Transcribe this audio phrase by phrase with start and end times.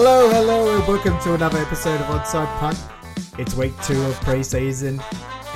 [0.00, 2.78] Hello, hello, and welcome to another episode of Onside Punt.
[3.36, 5.02] It's week two of preseason,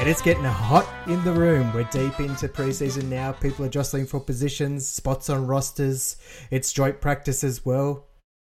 [0.01, 1.73] and it's getting hot in the room.
[1.73, 3.31] We're deep into preseason now.
[3.31, 6.17] People are jostling for positions, spots on rosters.
[6.51, 8.09] It's joint practice as well.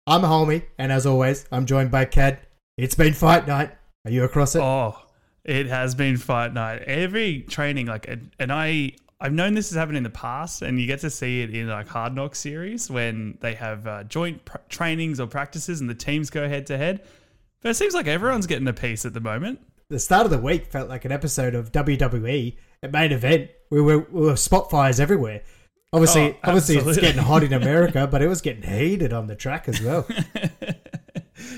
[0.05, 2.37] I'm a Hulmy, and as always, I'm joined by Kad.
[2.77, 3.71] It's been fight night.
[4.05, 4.61] Are you across it?
[4.61, 4.95] Oh,
[5.43, 6.83] it has been fight night.
[6.83, 10.79] Every training, like, and and I, I've known this has happened in the past, and
[10.79, 14.45] you get to see it in like Hard Knock series when they have uh, joint
[14.45, 17.01] pr- trainings or practices, and the teams go head to head.
[17.61, 19.59] But it seems like everyone's getting a piece at the moment.
[19.89, 23.49] The start of the week felt like an episode of WWE at main event.
[23.69, 25.41] We were, we were spot fires everywhere.
[25.91, 29.35] Obviously, Oh, obviously, it's getting hot in America, but it was getting heated on the
[29.35, 30.07] track as well.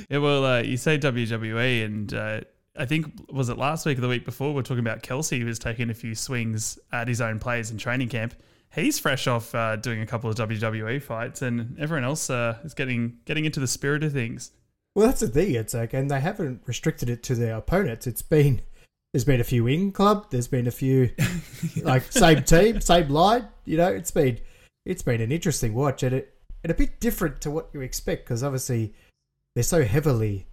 [0.10, 2.42] Yeah, well, uh, you say WWE, and uh,
[2.78, 5.46] I think was it last week or the week before We're talking about Kelce who
[5.46, 8.34] was taking a few swings at his own plays in training camp.
[8.74, 12.74] He's fresh off uh, doing a couple of WWE fights, and everyone else uh, is
[12.74, 14.52] getting getting into the spirit of things.
[14.96, 15.56] Well, that's the thing.
[15.56, 18.08] It's like, and they haven't restricted it to their opponents.
[18.08, 18.62] It's been
[19.14, 20.28] there's been a few in club.
[20.32, 21.12] There's been a few
[21.84, 23.48] like same team, same line.
[23.66, 24.40] You know, it's been
[24.86, 28.24] it's been an interesting watch, and it and a bit different to what you expect
[28.26, 28.94] because obviously
[29.54, 30.48] they're so heavily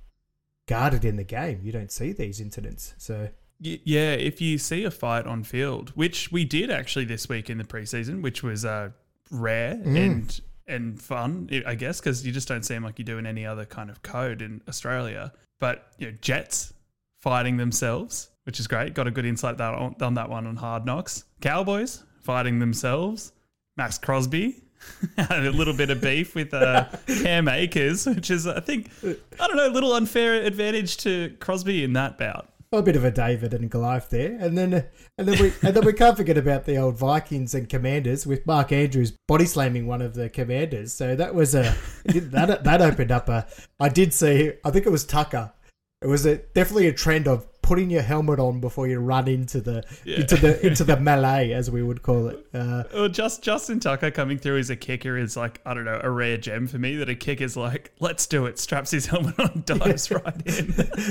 [0.69, 1.61] guarded in the game.
[1.65, 2.95] You don't see these incidents.
[2.99, 7.51] So Yeah, if you see a fight on field, which we did actually this week
[7.51, 8.91] in the preseason, which was uh,
[9.33, 13.17] rare and and fun, I- guess, because you just don't see them like you do
[13.19, 15.33] in any other kind of code in Australia.
[15.59, 16.73] But you know, Jets
[17.21, 18.95] fighting themselves, which is great.
[18.95, 21.25] Got a good insight that on, on that one on Hard Knocks.
[21.41, 23.33] Cowboys fighting themselves.
[23.77, 24.63] Maxx Crosby
[25.31, 29.57] a little bit of beef with uh, Cam Akers, which is I think I don't
[29.57, 32.49] know, a little unfair advantage to Crosby in that bout.
[32.73, 34.85] a bit of a David and Goliath there, and then
[35.17, 38.47] and then we and then we can't forget about the old Vikings and Commanders with
[38.47, 40.93] Mark Andrews body slamming one of the Commanders.
[40.93, 43.47] So that was a that that opened up a.
[43.81, 44.53] I did see.
[44.65, 45.53] I think it was Tucker.
[46.01, 49.61] It was a, definitely a trend of putting your helmet on before you run into
[49.61, 50.21] the Yeah.
[50.21, 52.47] into the into the melee, as we would call it.
[52.55, 56.01] Uh, Well, just Justin Tucker coming through as a kicker is like I don't know
[56.03, 56.97] a rare gem for me.
[56.97, 60.67] That a kicker's like, let's do it, straps his helmet on, dives right in.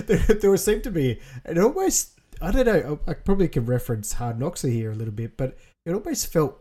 [0.07, 4.39] there, there seemed to be it almost I don't know I probably can reference Hard
[4.39, 6.59] Knocks here a little bit, but it almost felt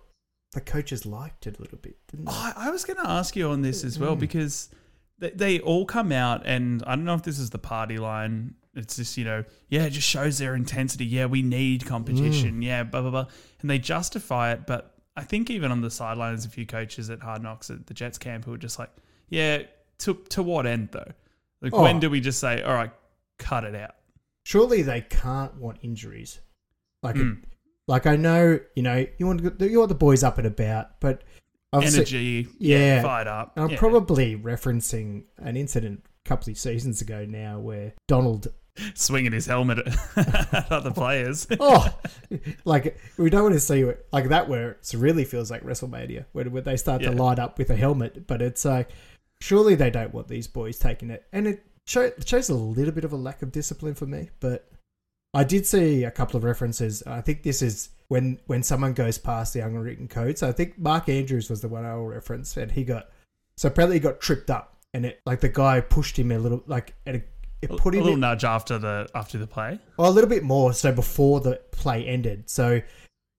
[0.53, 2.33] the coaches liked it a little bit, didn't they?
[2.33, 4.69] I, I was going to ask you on this as well because
[5.19, 8.55] they, they all come out, and I don't know if this is the party line.
[8.77, 11.05] It's just you know, yeah, it just shows their intensity.
[11.07, 12.63] Yeah, we need competition.
[12.63, 13.27] Yeah, blah blah blah,
[13.61, 14.67] and they justify it.
[14.67, 17.95] But I think even on the sidelines, a few coaches at Hard Knocks at the
[17.95, 18.91] Jets camp who were just like,
[19.29, 19.63] yeah,
[20.01, 21.11] to to what end though?
[21.63, 21.83] Like Oh.
[21.83, 22.91] when do we just say, all right,
[23.39, 23.95] cut it out?
[24.45, 26.39] Surely they can't want injuries.
[27.03, 27.43] Like, Mm.
[27.89, 31.23] like I know you know you want you want the boys up and about, but
[31.73, 33.03] Energy, yeah.
[33.03, 33.53] fired up.
[33.57, 33.79] I'm yeah.
[33.79, 38.49] probably referencing an incident a couple of seasons ago now where Donald
[38.95, 39.79] swinging his helmet
[40.17, 41.47] at other players.
[41.61, 41.99] oh,
[42.65, 46.25] like we don't want to see it like that where it really feels like WrestleMania
[46.33, 48.91] where, where they start to light up with a helmet, but it's like
[49.41, 52.93] surely they don't want these boys taking it, and it, show, it shows a little
[52.93, 54.31] bit of a lack of discipline for me.
[54.41, 54.71] But
[55.35, 57.03] I did see a couple of references.
[57.07, 60.39] I think this is when when someone goes past the unwritten code.
[60.39, 63.09] So I think Mark Andrews was the one I'll reference, and he got
[63.57, 66.63] so apparently he got tripped up, and it like the guy pushed him a little
[66.67, 67.29] like and it,
[67.63, 69.79] it a put him little in, nudge after the after the play.
[69.97, 72.49] well, a little bit more so before the play ended.
[72.51, 72.83] So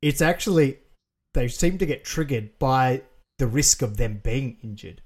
[0.02, 0.80] it's actually
[1.34, 3.02] they seem to get triggered by
[3.40, 5.02] the risk of them being injured.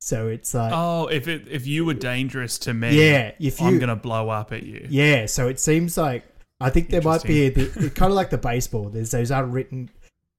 [0.00, 3.66] So it's like Oh, if it if you were dangerous to me, yeah, if you
[3.66, 4.86] I'm gonna blow up at you.
[4.90, 5.26] yeah.
[5.26, 6.24] So it seems like
[6.60, 8.88] I think there might be the, kind of like the baseball.
[8.88, 9.90] There's those unwritten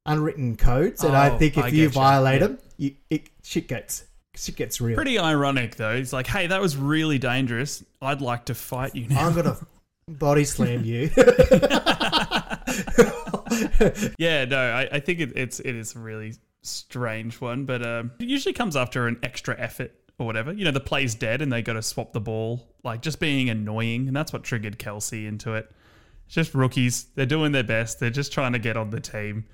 [0.06, 2.48] unwritten codes, and I Oh, think if I you violate yeah.
[2.48, 4.06] them, you it shit gets
[4.38, 4.96] shit gets real.
[4.96, 5.96] Pretty ironic though.
[5.96, 7.84] He's like, hey, that was really dangerous.
[8.02, 9.28] I'd like to fight you now.
[9.28, 9.58] I'm gonna
[10.08, 11.10] body slam you.
[14.18, 18.12] yeah, no, I, I think it, it's it is a really strange one, but um,
[18.20, 20.54] it usually comes after an extra effort or whatever.
[20.54, 23.50] You know, the play's dead and they got to swap the ball, like just being
[23.50, 25.72] annoying, and that's what triggered Kelce into it.
[26.26, 28.00] It's just rookies; they're doing their best.
[28.00, 29.46] They're just trying to get on the team.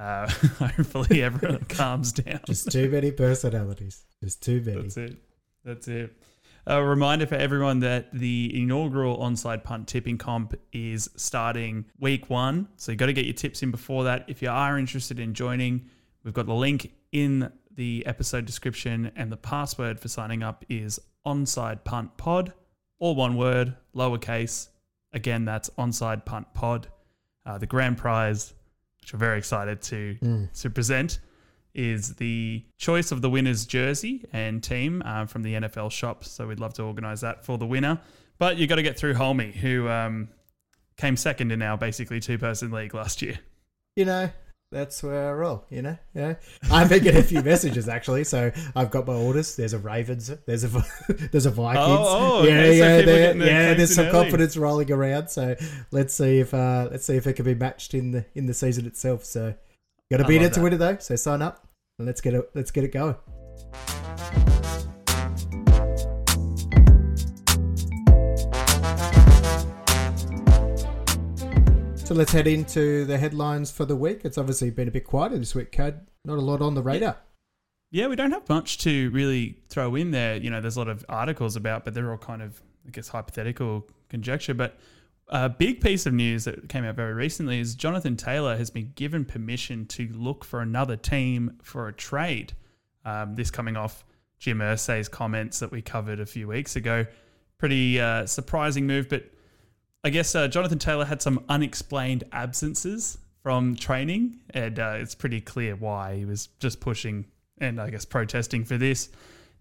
[0.00, 0.26] Uh,
[0.58, 2.40] hopefully, everyone calms down.
[2.46, 4.04] Just too many personalities.
[4.24, 4.82] Just too many.
[4.82, 5.16] That's it.
[5.62, 6.16] That's it.
[6.66, 12.68] A reminder for everyone that the inaugural onside punt tipping comp is starting week one.
[12.76, 14.24] So you've got to get your tips in before that.
[14.28, 15.86] If you are interested in joining,
[16.24, 20.98] we've got the link in the episode description, and the password for signing up is
[21.26, 22.52] onside punt pod,
[22.98, 24.68] all one word, lowercase.
[25.12, 26.88] Again, that's onside punt pod.
[27.44, 28.54] Uh, the grand prize,
[29.02, 30.60] which we're very excited to Mm.
[30.62, 31.18] to present,
[31.74, 36.24] is the choice of the winner's jersey and team um, from the NFL shop.
[36.24, 38.00] So we'd love to organise that for the winner.
[38.38, 40.28] But you got to get through Hulmy, who um,
[40.96, 43.38] came second in our basically two person league last year.
[43.96, 44.30] You know,
[44.72, 45.98] that's where I roll, you know?
[46.14, 46.34] Yeah.
[46.70, 48.24] I've been getting a few messages actually.
[48.24, 49.56] So I've got my orders.
[49.56, 50.68] There's a Ravens, there's a
[51.32, 51.86] there's a Vikings.
[51.88, 54.12] Oh, oh yeah, okay, yeah, there, yeah, there's some early.
[54.12, 55.28] confidence rolling around.
[55.28, 55.56] So
[55.90, 58.54] let's see if uh let's see if it can be matched in the in the
[58.54, 59.24] season itself.
[59.24, 59.54] So
[60.10, 60.98] gotta I beat it to win it though.
[60.98, 61.66] So sign up
[61.98, 63.16] and let's get it let's get it going.
[72.10, 74.22] So let's head into the headlines for the week.
[74.24, 76.08] It's obviously been a bit quieter this week, Kad.
[76.24, 77.16] Not a lot on the radar.
[77.92, 80.34] Yeah, we don't have much to really throw in there.
[80.34, 83.06] You know, there's a lot of articles about, but they're all kind of, I guess,
[83.06, 84.54] hypothetical conjecture.
[84.54, 84.76] But
[85.28, 88.90] a big piece of news that came out very recently is Jonathan Taylor has been
[88.96, 92.54] given permission to look for another team for a trade.
[93.04, 94.04] Um, this coming off
[94.40, 97.06] Jim Irsay's comments that we covered a few weeks ago.
[97.58, 99.30] Pretty uh, surprising move, but
[100.02, 105.40] I guess uh, Jonathan Taylor had some unexplained absences from training, and uh, it's pretty
[105.40, 107.26] clear why he was just pushing
[107.58, 109.10] and I guess protesting for this.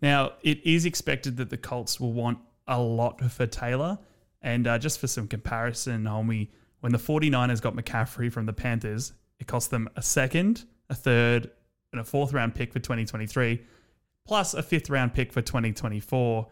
[0.01, 3.99] Now, it is expected that the Colts will want a lot for Taylor,
[4.41, 6.49] and uh, just for some comparison, Hulmy,
[6.79, 11.51] when the 49ers got McCaffrey from the Panthers, it cost them a second, a third,
[11.91, 13.61] and a fourth round pick for 2023,
[14.25, 16.47] plus a fifth round pick for 2024.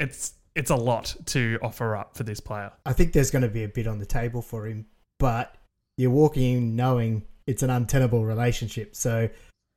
[0.00, 2.72] It's it's a lot to offer up for this player.
[2.86, 4.86] I think there's going to be a bit on the table for him,
[5.18, 5.54] but
[5.96, 8.94] you're walking in knowing it's an untenable relationship.
[8.96, 9.28] So,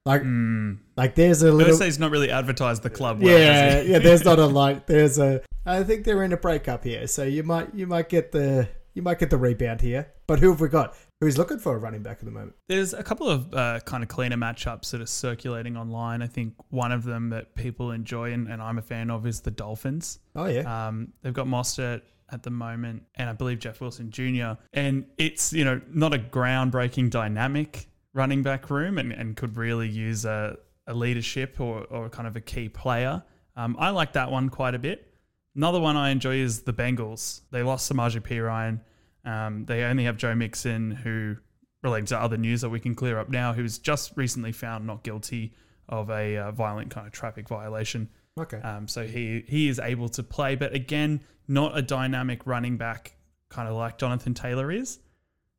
[0.06, 0.78] like, Mm.
[0.98, 3.38] like there's a little, Irsay's not really advertised the club well.
[3.40, 4.00] yeah, yeah.
[4.00, 4.86] There's not a like.
[4.86, 5.42] There's a.
[5.66, 9.02] I think they're in a breakup here, so you might you might get the you
[9.02, 10.12] might get the rebound here.
[10.28, 10.96] But who have we got?
[11.22, 12.56] Who's looking for a running back at the moment?
[12.68, 16.22] There's a couple of uh, kind of cleaner matchups that are circulating online.
[16.22, 19.40] I think one of them that people enjoy and, and I'm a fan of is
[19.42, 20.20] the Dolphins.
[20.36, 22.02] Oh yeah, Um, they've got Mostert
[22.32, 24.60] at the moment, and I believe Jeff Wilson Jr.
[24.74, 29.88] And it's you know not a groundbreaking dynamic running back room, and, and could really
[29.88, 30.58] use a,
[30.88, 33.24] a leadership or, or kind of a key player.
[33.56, 35.14] Um, I like that one quite a bit.
[35.56, 37.42] Another one I enjoy is the Bengals.
[37.52, 38.82] They lost Samaje Perine.
[39.26, 41.38] Um, they only have Joe Mixon, who
[41.84, 45.04] relating to other news that we can clear up now, who's just recently found not
[45.04, 45.54] guilty
[45.88, 48.10] of a uh, violent kind of traffic violation.
[48.40, 48.58] okay.
[48.62, 53.16] Um, so he he is able to play, but again, not a dynamic running back,
[53.50, 55.00] kind of like Jonathan Taylor is.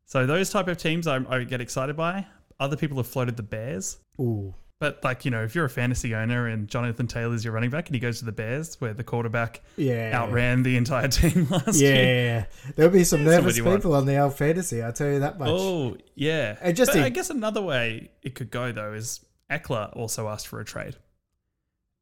[0.04, 2.26] So those type of teams I, I get excited by.
[2.58, 6.14] Other people have floated the Bears, Ooh, but like you know, if you're a fantasy
[6.14, 9.04] owner and Jonathan Taylor's your running back and he goes to the Bears, where the
[9.04, 10.10] quarterback yeah.
[10.14, 11.94] outran the entire team last year.
[11.94, 14.82] Yeah, there'll be some Yeah, nervous people on the old fantasy.
[14.82, 15.48] I'll tell you that much.
[15.50, 19.96] Oh yeah, And just But I guess another way it could go though is Ekeler
[19.96, 20.96] also asked for a trade,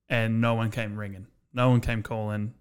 [0.09, 1.29] and no one came ringing.
[1.53, 2.55] No one came calling.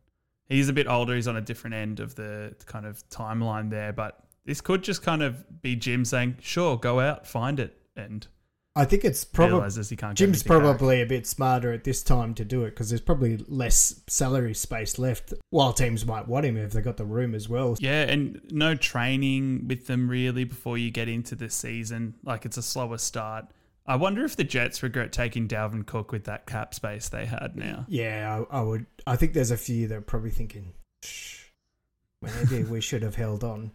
[0.45, 1.15] He's a bit older.
[1.15, 5.01] He's on a different end of the kind of timeline there, but this could just
[5.01, 8.27] kind of be Jim saying, "Sure, go out, find it," and
[8.75, 10.17] I think it's probably realizes he can't.
[10.17, 10.63] Jim's anything back.
[10.63, 14.55] probably a bit smarter at this time to do it because there's probably less salary
[14.55, 15.33] space left.
[15.51, 17.75] While teams might want him if they got the room as well.
[17.79, 22.15] Yeah, and no training with them really before you get into the season.
[22.23, 23.45] Like it's a slower start.
[23.85, 27.55] I wonder if the Jets regret taking Dalvin Cook with that cap space they had
[27.55, 27.85] now.
[27.87, 28.85] Yeah, I, I would.
[29.05, 31.45] I think there's a few that are probably thinking, Shh,
[32.21, 33.71] maybe we should have held on.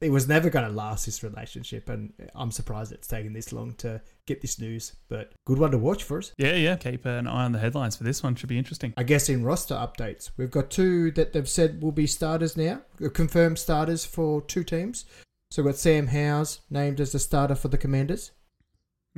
[0.00, 3.72] It was never going to last this relationship, and I'm surprised it's taken this long
[3.78, 4.94] to get this news.
[5.08, 6.32] But good one to watch for us.
[6.36, 6.76] Yeah, yeah.
[6.76, 8.34] Keep an eye on the headlines for this one.
[8.34, 8.92] Should be interesting.
[8.98, 12.82] I guess in roster updates, we've got two that they've said will be starters now,
[13.04, 15.06] uh, confirmed starters for two teams.
[15.50, 18.32] So we've got Sam Howell named as the starter for the Commanders.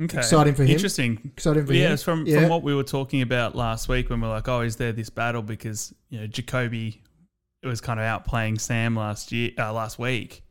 [0.01, 0.19] Okay.
[0.19, 0.69] Exciting for him.
[0.69, 1.31] Interesting.
[1.35, 1.93] Exciting for yeah, him.
[1.93, 2.39] it's from, Yeah.
[2.41, 4.93] from what we were talking about last week when we are like, oh, is there
[4.93, 7.01] this battle because you know Jacoby
[7.63, 10.43] was kind of outplaying Sam last year, uh, last week,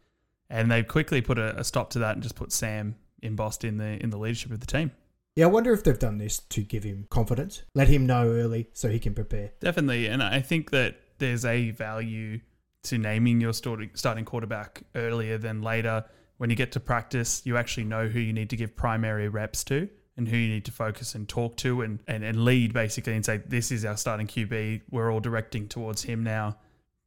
[0.50, 3.76] and they quickly put a, a stop to that and just put Sam embossed in
[3.76, 4.92] the in the leadership of the team.
[5.36, 8.70] Yeah, I wonder if they've done this to give him confidence, let him know early
[8.72, 9.52] so he can prepare.
[9.60, 12.40] Definitely, and I think that there's a value
[12.84, 16.04] to naming your starting starting quarterback earlier than later.
[16.38, 19.64] When you get to practice, you actually know who you need to give primary reps
[19.64, 23.14] to and who you need to focus and talk to and, and, and lead basically
[23.14, 24.82] and say, this is our starting QB.
[24.90, 26.56] We're all directing towards him now.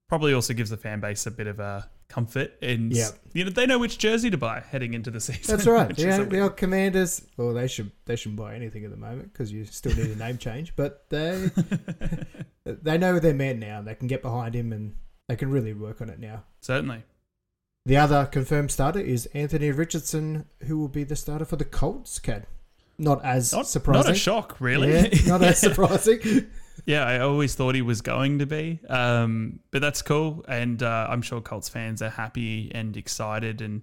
[0.07, 3.11] Probably also gives the fan base a bit of a comfort and Yep.
[3.33, 5.55] you know they know which jersey to buy heading into the season.
[5.55, 5.97] That's right.
[5.97, 7.21] Yeah, a the old Commanders.
[7.37, 10.15] Well, they should they shouldn't buy anything at the moment because you still need a
[10.15, 10.75] name change.
[10.75, 11.49] But they
[12.65, 13.81] they know their man now.
[13.81, 14.95] They can get behind him and
[15.27, 16.43] they can really work on it now.
[16.61, 17.03] Certainly.
[17.85, 22.19] The other confirmed starter is Anthony Richardson, who will be the starter for the Colts.
[22.19, 22.45] Kad.
[22.99, 24.07] not as Not, surprising.
[24.09, 24.91] not a shock, really.
[24.93, 26.47] Yeah, not as surprising.
[26.85, 31.07] Yeah, I always thought he was going to be, um, but that's cool, and uh,
[31.09, 33.81] I'm sure Colts fans are happy and excited, and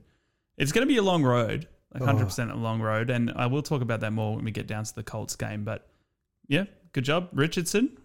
[0.57, 2.07] it's going to be a long road, like Oh.
[2.07, 4.67] 100 percent a long road, and I will talk about that more when we get
[4.67, 5.64] down to the Colts game.
[5.64, 5.87] But
[6.49, 7.97] yeah, good job, Richardson.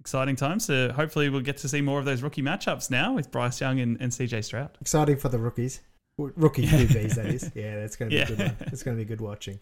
[0.00, 0.64] Exciting times.
[0.64, 3.78] So hopefully we'll get to see more of those rookie matchups now with Bryce Young
[3.78, 4.70] and, and CJ Stroud.
[4.80, 5.80] Exciting for the rookies.
[6.18, 7.50] Rookie QBs, that is.
[7.54, 8.26] Yeah, that's going to be Yeah.
[8.26, 8.56] good one.
[8.72, 9.60] It's going to be good watching.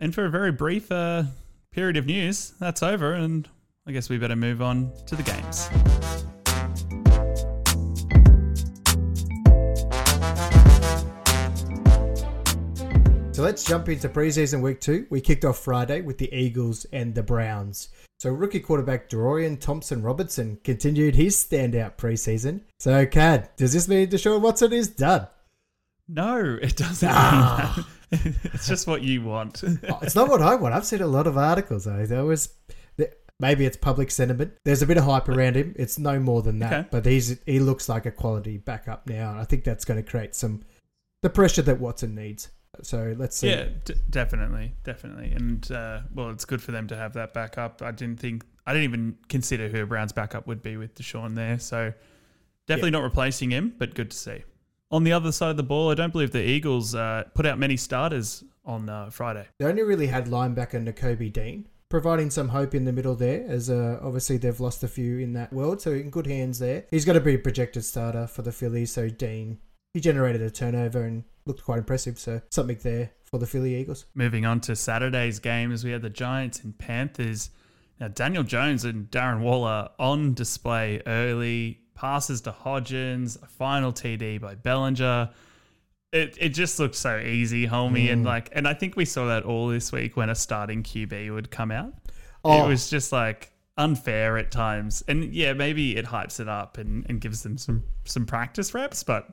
[0.00, 1.22] And for a very brief uh,
[1.70, 3.48] period of news, that's over, and
[3.88, 5.70] I guess we better move on to the games.
[13.32, 15.06] So let's jump into preseason week two.
[15.10, 17.90] We kicked off Friday with the Eagles and the Browns.
[18.18, 22.62] So rookie quarterback Dorian Thompson Robinson continued his standout preseason.
[22.78, 25.28] So Kad, does this mean Deshaun Watson is done?
[26.08, 27.10] No, it doesn't.
[27.12, 27.74] Ah.
[27.76, 27.84] mean
[28.42, 28.54] that.
[28.54, 29.62] it's just what you want.
[29.62, 30.74] Oh, it's not what I want.
[30.74, 32.06] I've seen a lot of articles though.
[32.06, 32.48] There was
[33.40, 34.54] maybe it's public sentiment.
[34.64, 35.74] There's a bit of hype around him.
[35.76, 36.72] It's no more than that.
[36.72, 36.88] Okay.
[36.90, 40.08] But he's he looks like a quality backup now, and I think that's going to
[40.08, 40.62] create some
[41.22, 42.50] the pressure that Watson needs.
[42.82, 43.50] So let's see.
[43.50, 47.80] Yeah, d- definitely, definitely, and uh, well, it's good for them to have that backup.
[47.80, 51.58] I didn't think, I didn't even consider who Brown's backup would be with Deshaun there.
[51.58, 51.94] So
[52.66, 54.44] definitely not replacing him, but good to see.
[54.90, 57.58] On the other side of the ball, I don't believe the Eagles uh, put out
[57.58, 59.46] many starters on uh, Friday.
[59.58, 63.70] They only really had linebacker Nakobe Dean, providing some hope in the middle there, as
[63.70, 66.84] uh, obviously they've lost a few in that world, so in good hands there.
[66.90, 69.58] He's going to be a projected starter for the Phillies, so Dean,
[69.94, 74.06] he generated a turnover and looked quite impressive, so something there for the Philly Eagles.
[74.14, 77.50] Moving on to Saturday's games, we had the Giants and Panthers.
[78.00, 81.80] Now, Daniel Jones and Darren Waller on display early.
[81.94, 85.30] Passes to Hodgins, a final TD by Bellinger.
[86.16, 88.26] It, it just looked so easy, Hulmy, and Mm.
[88.26, 91.50] like, and I think we saw that all this week when a starting QB would
[91.50, 91.92] come out.
[92.44, 92.64] Oh.
[92.64, 97.04] It was just like unfair at times, and yeah, maybe it hypes it up and,
[97.08, 99.28] and gives them some some practice reps, but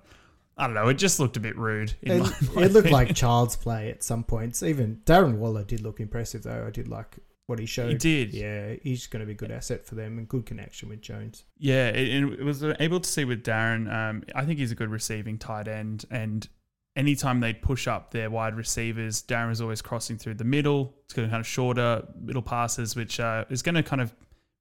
[0.57, 0.87] I don't know.
[0.89, 1.93] It just looked a bit rude.
[2.01, 4.61] In It, it looked like child's play at some points.
[4.61, 6.65] Even Darren Waller did look impressive, though.
[6.67, 7.89] I did like what he showed.
[7.91, 8.33] He did.
[8.33, 11.43] Yeah, he's going to be a good asset for them and good connection with Jones.
[11.57, 13.91] Yeah, it, it was able to see with Darren.
[13.91, 16.47] Um, I think he's a good receiving tight end, and
[16.95, 20.93] anytime they'd push up their wide receivers, Darren was always crossing through the middle.
[21.05, 24.13] It's going to kind of shorter middle passes, which uh, is going to kind of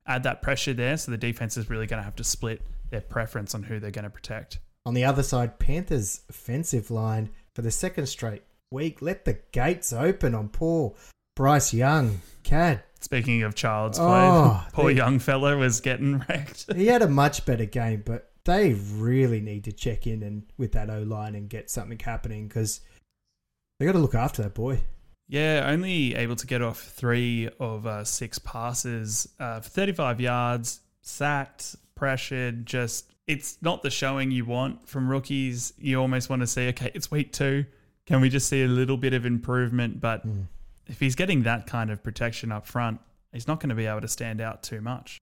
[0.07, 0.97] add that pressure there.
[0.97, 3.91] So the defense is really going to have to split their preference on who they're
[3.91, 4.59] going to protect.
[4.85, 9.93] On the other side, Panthers' offensive line for the second straight week let the gates
[9.93, 10.95] open on poor
[11.37, 12.21] Bryce Young.
[12.43, 16.73] Kad, Speaking of child's Oh, play, poor they- young fella was getting wrecked.
[16.75, 20.73] he had a much better game, but they really need to check in and with
[20.73, 22.81] that O line and get something happening because
[23.79, 24.81] they got to look after that boy.
[25.29, 30.81] Yeah, only able to get off three of uh, six passes uh, for 35 yards,
[31.01, 32.67] sacked, pressured.
[32.67, 35.73] Just it's not the showing you want from rookies.
[35.79, 37.65] You almost want to see, okay, it's week two.
[38.07, 40.01] Can we just see a little bit of improvement?
[40.01, 40.47] But Mm.
[40.89, 43.01] if he's getting that kind of protection up front,
[43.33, 45.19] he's not going to be able to stand out too much.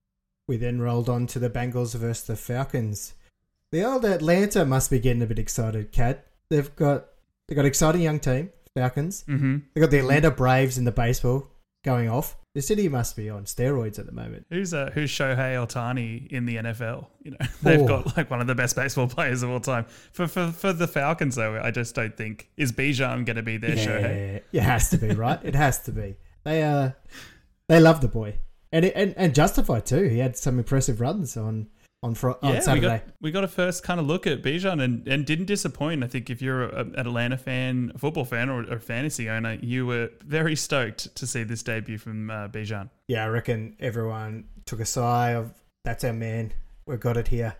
[0.51, 3.13] We then rolled on to the Bengals versus the Falcons.
[3.71, 6.23] The old Atlanta must be getting a bit excited, Kad.
[6.49, 7.05] They've got
[7.47, 9.23] they got an exciting young team, Falcons.
[9.27, 11.47] hmm They got the Atlanta Braves in the baseball
[11.85, 12.35] going off.
[12.53, 14.45] The city must be on steroids at the moment.
[14.49, 17.05] Who's uh, who's Shohei Ohtani in the NFL?
[17.23, 17.87] You know, they've Oh.
[17.87, 19.85] got like one of the best baseball players of all time.
[20.11, 23.55] For for, for the Falcons, though, I just don't think is Bijan going to be
[23.55, 24.41] their Shohei.
[24.51, 25.39] It has to be right.
[25.43, 26.17] it has to be.
[26.43, 26.89] They uh,
[27.69, 28.35] they love the boy,
[28.71, 30.03] and it, and and justified too.
[30.03, 31.67] He had some impressive runs on
[32.03, 32.81] on, fr- on Yeah, we Saturday.
[32.87, 36.03] got we got a first kind of look at Bijan and, and didn't disappoint.
[36.03, 39.57] I think if you're a, an Atlanta fan, a football fan, or a fantasy owner,
[39.61, 42.89] you were very stoked to see this debut from uh, Bijan.
[43.07, 45.51] Yeah, I reckon everyone took a sigh of
[45.85, 46.53] that's our man.
[46.87, 47.55] We've got it here.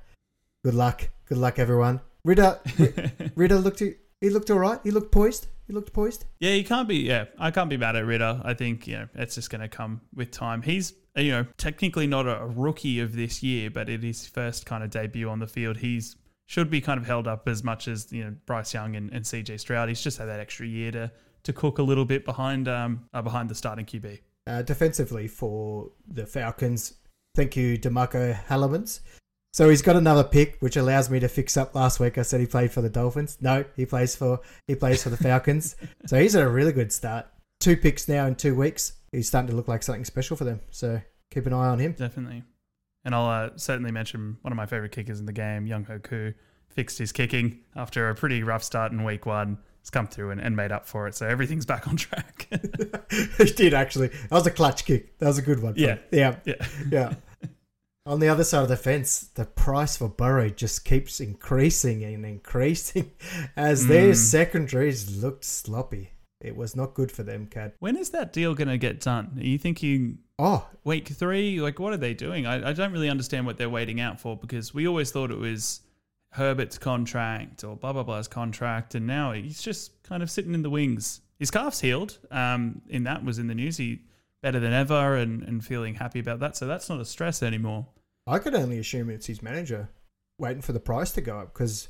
[0.64, 1.10] Good luck.
[1.26, 2.02] Good luck, everyone.
[2.26, 2.60] Ridder,
[3.36, 4.80] Ridder looked he looked all right.
[4.84, 5.48] He looked poised.
[5.68, 6.26] He looked poised.
[6.40, 6.98] Yeah, he can't be.
[6.98, 8.42] Yeah, I can't be mad at Ridder.
[8.44, 10.62] I think you know it's just going to come with time.
[10.62, 14.66] He's you know technically not a rookie of this year, but it is his first
[14.66, 15.78] kind of debut on the field.
[15.78, 16.16] He's
[16.48, 19.24] should be kind of held up as much as you know Bryce Young and, and
[19.24, 19.90] CJ Stroud.
[19.90, 21.12] He's just had that extra year to
[21.44, 24.20] to cook a little bit behind um uh, behind the starting QB.
[24.48, 26.96] Uh, defensively for the Falcons,
[27.36, 29.02] thank you, DeMarcco Hellams.
[29.54, 32.18] So he's got another pick, which allows me to fix up last week.
[32.18, 33.38] I said he played for the Dolphins.
[33.42, 35.76] No, he plays for he plays for the Falcons.
[36.06, 37.28] so he's at a really good start.
[37.62, 38.94] Two picks now in two weeks.
[39.12, 40.60] He's starting to look like something special for them.
[40.72, 41.02] So
[41.32, 41.94] keep an eye on him.
[41.94, 42.44] Definitely.
[43.06, 46.34] And I'll uh, certainly mention one of my favorite kickers in the game, Younghoe Koo,
[46.70, 49.58] fixed his kicking after a pretty rough start in week one.
[49.82, 51.16] has come through and, and made up for it.
[51.16, 52.48] So everything's back on track.
[53.38, 54.08] he did actually.
[54.08, 55.18] That was a clutch kick.
[55.20, 55.74] That was a good one.
[55.78, 55.98] Yeah.
[56.12, 56.66] yeah, yeah.
[56.92, 57.14] yeah.
[58.08, 62.26] On the other side of the fence, the price for Burrow just keeps increasing and
[62.26, 63.12] increasing
[63.56, 64.16] as their Mm.
[64.16, 66.12] secondaries looked sloppy.
[66.42, 67.74] It was not good for them, Kad.
[67.80, 69.34] When is that deal going to get done?
[69.38, 71.62] Are you thinking Oh, week three?
[71.62, 72.48] Like, what are they doing?
[72.48, 75.38] I, I don't really understand what they're waiting out for because we always thought it
[75.38, 75.82] was
[76.32, 78.96] Herbert's contract or blah, blah, blah's contract.
[78.96, 81.22] And now he's just kind of sitting in the wings.
[81.38, 82.18] His calf's healed.
[82.32, 83.78] Um, and that was in the news.
[83.78, 84.02] He
[84.42, 86.58] better than ever and, and feeling happy about that.
[86.58, 87.86] So that's not a stress anymore.
[88.26, 89.90] I could only assume it's his manager
[90.40, 91.90] waiting for the price to go up because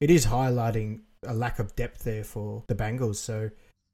[0.00, 3.16] it is highlighting a lack of depth there for the Bengals.
[3.16, 3.50] So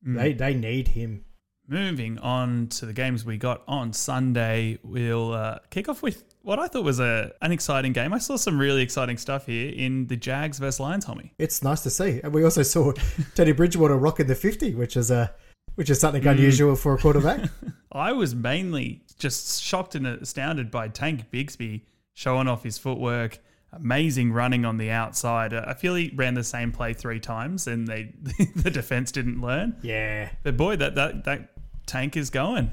[0.06, 0.16] Mm.
[0.16, 1.24] they, they need him.
[1.68, 6.58] Moving on to the games we got on Sunday, we'll uh, kick off with what
[6.58, 8.12] I thought was a an exciting game.
[8.12, 11.30] I saw some really exciting stuff here in the Jags versus Lions, Hulmy.
[11.38, 12.20] It's nice to see.
[12.22, 12.92] And we also saw
[13.36, 15.32] Teddy Bridgewater rocking the 50, which is a
[15.76, 16.32] which is something Mm.
[16.32, 17.48] unusual for a quarterback.
[17.92, 21.82] I was mainly just shocked and astounded by Tank Bigsby
[22.14, 23.38] showing off his footwork.
[23.74, 25.54] Amazing running on the outside.
[25.54, 28.12] I feel he ran the same play three times, and they
[28.56, 29.76] the defense didn't learn.
[29.82, 30.30] yeah.
[30.42, 31.52] But boy, that that that
[31.86, 32.70] tank is going.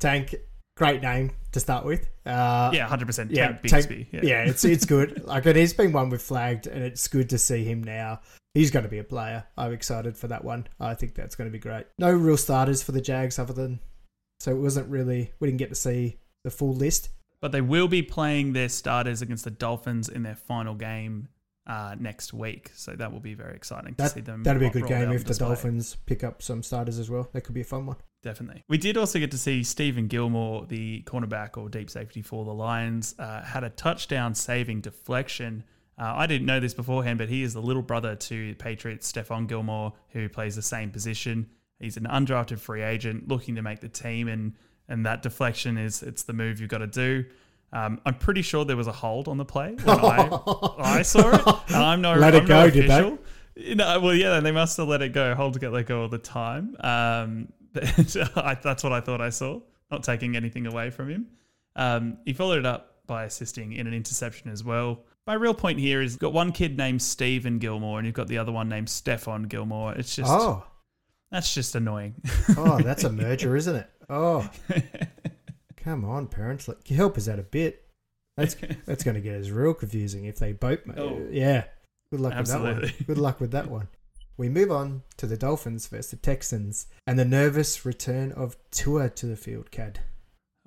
[0.00, 0.34] Tank,
[0.76, 2.08] great name to start with.
[2.26, 3.30] Uh, Yeah, hundred percent.
[3.30, 4.06] yeah, Tank Tank- Bigsby.
[4.22, 4.42] yeah.
[4.44, 5.22] it's it's good.
[5.26, 8.20] Like it has been one we've flagged, and it's good to see him now.
[8.54, 9.44] He's going to be a player.
[9.56, 10.66] I'm excited for that one.
[10.80, 11.86] I think that's going to be great.
[11.98, 13.78] No real starters for the Jags other than,
[14.40, 15.32] so it wasn't really.
[15.38, 17.10] We didn't get to see the full list.
[17.40, 21.28] But they will be playing their starters against the Dolphins in their final game
[21.66, 22.70] uh, next week.
[22.74, 24.42] So that will be very exciting to see them.
[24.42, 25.48] that'd be a good game if the display.
[25.48, 27.28] Dolphins pick up some starters as well.
[27.32, 27.96] That could be a fun one.
[28.22, 28.64] Definitely.
[28.68, 32.52] We did also get to see Steven Gilmore, the cornerback or deep safety for the
[32.52, 35.64] Lions, uh, had a touchdown saving deflection.
[35.96, 39.46] Uh, I didn't know this beforehand, but he is the little brother to Patriots Stephon
[39.46, 41.48] Gilmore, who plays the same position.
[41.78, 44.54] He's an undrafted free agent looking to make the team, and
[44.88, 47.24] and that deflection is it's the move you've got to do.
[47.72, 50.40] Um, I'm pretty sure there was a hold on the play when I,
[50.78, 51.46] I saw it.
[51.68, 52.94] And I'm no, Let it I'm go, no did they?
[52.98, 53.18] official.
[53.56, 55.34] You know, well, yeah, they must have let it go.
[55.34, 56.76] Hold to get let go all the time.
[56.80, 59.60] Um, but I, that's what I thought I saw.
[59.90, 61.26] Not taking anything away from him.
[61.76, 65.04] Um, he followed it up by assisting in an interception as well.
[65.26, 68.28] My real point here is you've got one kid named Steven Gilmore, and you've got
[68.28, 69.92] the other one named Stephon Gilmore.
[69.94, 70.64] It's just oh,
[71.30, 72.14] that's just annoying.
[72.56, 73.90] oh, that's a merger, isn't it?
[74.08, 74.48] Oh,
[75.90, 77.84] come on, parents, like, help us out a bit.
[78.36, 78.54] That's
[78.86, 80.80] that's going to get us real confusing if they boat.
[80.86, 81.26] ma- Oh.
[81.30, 81.64] yeah,
[82.12, 82.92] good luck with that one.
[83.06, 83.88] Good luck with that one.
[84.36, 89.10] We move on to the Dolphins versus the Texans and the nervous return of Tua
[89.10, 89.70] to the field.
[89.70, 90.00] Cad.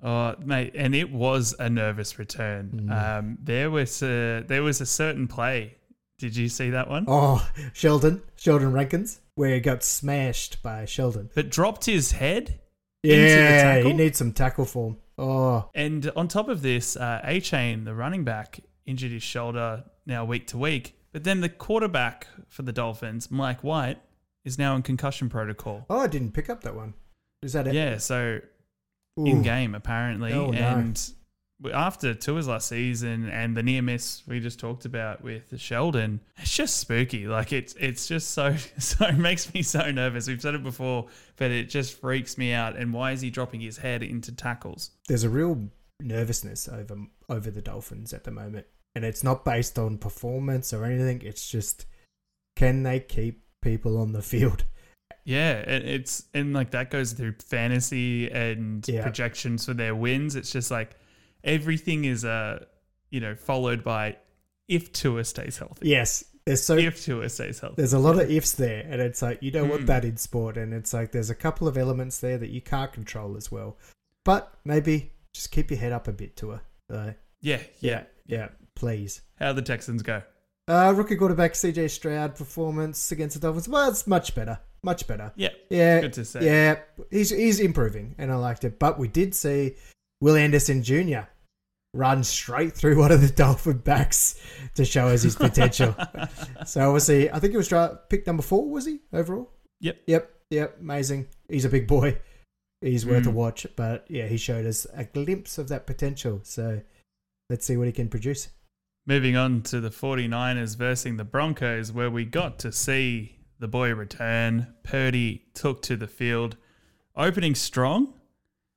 [0.02, 2.86] Oh, mate, and it was a nervous return.
[2.88, 3.18] Mm.
[3.18, 5.76] Um, there was a, there was a certain play.
[6.18, 7.06] Did you see that one?
[7.08, 11.30] Oh, Sheldon, Sheldon Rankins, where he got smashed by Sheldon.
[11.34, 12.60] But dropped his head,
[13.04, 14.96] Yeah, he needs some tackle form.
[15.16, 20.24] Oh, and on top of this, uh, Achane, the running back, injured his shoulder now
[20.24, 20.96] week to week.
[21.12, 23.98] But then the quarterback for the Dolphins, Mike White,
[24.44, 25.86] is now in concussion protocol.
[25.88, 26.94] oh, I didn't pick up that one.
[27.42, 27.74] Is that it?
[27.74, 28.40] Yeah, so
[29.20, 29.24] Ooh.
[29.26, 31.00] in game apparently, Oh, and
[31.72, 36.54] after Tua's last season and the near miss we just talked about with Sheldon, it's
[36.54, 37.26] just spooky.
[37.26, 40.28] Like it's it's just so so it makes me so nervous.
[40.28, 42.76] We've said it before, but it just freaks me out.
[42.76, 44.90] And why is he dropping his head into tackles?
[45.08, 45.68] There's a real
[46.00, 46.96] nervousness over
[47.28, 51.22] over the Dolphins at the moment, and it's not based on performance or anything.
[51.22, 51.86] It's just
[52.56, 54.64] can they keep people on the field?
[55.24, 59.02] Yeah, it, it's and like that goes through fantasy and Yeah.
[59.02, 60.36] projections for their wins.
[60.36, 60.96] It's just like
[61.44, 62.64] everything is uh
[63.10, 64.16] you know followed by
[64.68, 65.88] if Tua stays healthy.
[65.88, 67.76] Yes, there's so If Tua stays healthy.
[67.76, 69.86] there's a lot of ifs there, and it's like you don't want Mm.
[69.86, 72.92] that in sport, and it's like there's a couple of elements there that you can't
[72.92, 73.76] control as well.
[74.24, 76.60] But maybe just keep your head up a bit to her.
[76.90, 77.10] Uh,
[77.42, 78.04] Yeah, yeah.
[78.26, 79.20] yeah, please.
[79.38, 80.22] How the Texans go?
[80.66, 83.68] Uh, rookie quarterback CJ Stroud performance against the Dolphins.
[83.68, 85.30] Well, it's much better, much better.
[85.36, 86.40] Yeah, Yeah, good to see.
[86.40, 86.78] yeah,
[87.10, 88.78] he's he's improving, and I liked it.
[88.78, 89.74] But we did see
[90.22, 91.24] Will Anderson Jr.
[91.94, 94.38] run straight through one of the Dolphin backs
[94.74, 95.94] to show us his potential.
[96.66, 97.72] so obviously, I think he was
[98.08, 98.68] pick number four.
[98.68, 99.50] Was he overall?
[99.80, 100.02] Yep.
[100.06, 100.30] Yep.
[100.50, 100.76] Yep.
[100.80, 101.28] Amazing.
[101.48, 102.18] He's a big boy.
[102.80, 103.34] He's worth a Mm.
[103.34, 103.66] watch.
[103.76, 106.40] But yeah, he showed us a glimpse of that potential.
[106.42, 106.82] So
[107.48, 108.48] let's see what he can produce.
[109.06, 113.94] Moving on to the 49ers versus the Broncos, where we got to see the boy
[113.94, 114.74] return.
[114.82, 116.56] Purdy took to the field,
[117.14, 118.14] opening strong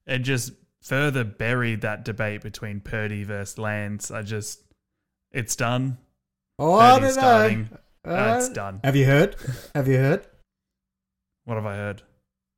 [0.06, 0.52] and just
[0.88, 4.10] further buried that debate between Purdy versus Lance.
[4.10, 4.62] I just,
[5.32, 5.98] it's done.
[6.58, 7.70] Oh, Purdy's starting.
[8.06, 8.80] Uh, That's done.
[8.84, 9.36] Have you heard?
[9.76, 10.26] Have you heard?
[11.46, 12.04] What have I heard?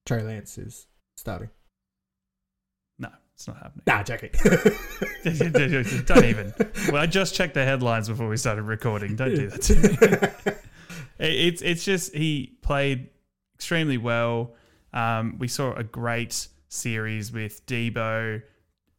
[0.06, 0.88] Trey Lance is
[1.18, 1.50] starting.
[3.00, 3.84] No, it's not happening.
[3.88, 4.30] Nah, Jackie.
[6.06, 6.54] Don't even.
[6.92, 9.15] Well, I just checked the headlines before we started recording.
[9.15, 10.56] Don't do that to me.
[11.22, 13.10] It's it's just he played
[13.54, 14.54] extremely well.
[14.94, 18.42] Um, we saw a great series with Deebo,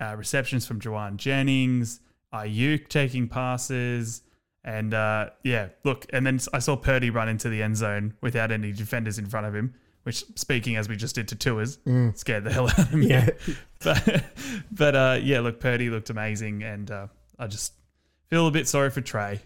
[0.00, 2.00] uh, receptions from Jauan Jennings,
[2.34, 4.22] Aiyuk taking passes,
[4.62, 8.50] and uh, yeah, look, and then I saw Purdy run into the end zone without
[8.52, 9.74] any defenders in front of him.
[10.02, 12.16] Which, speaking as we just did to Tua's, Mm.
[12.16, 13.08] scared the hell out of me.
[13.10, 13.28] Yeah.
[13.84, 14.24] but
[14.72, 17.06] but uh, yeah, look, Purdy looked amazing, and uh,
[17.38, 17.74] I just
[18.28, 19.40] feel a bit sorry for Trey.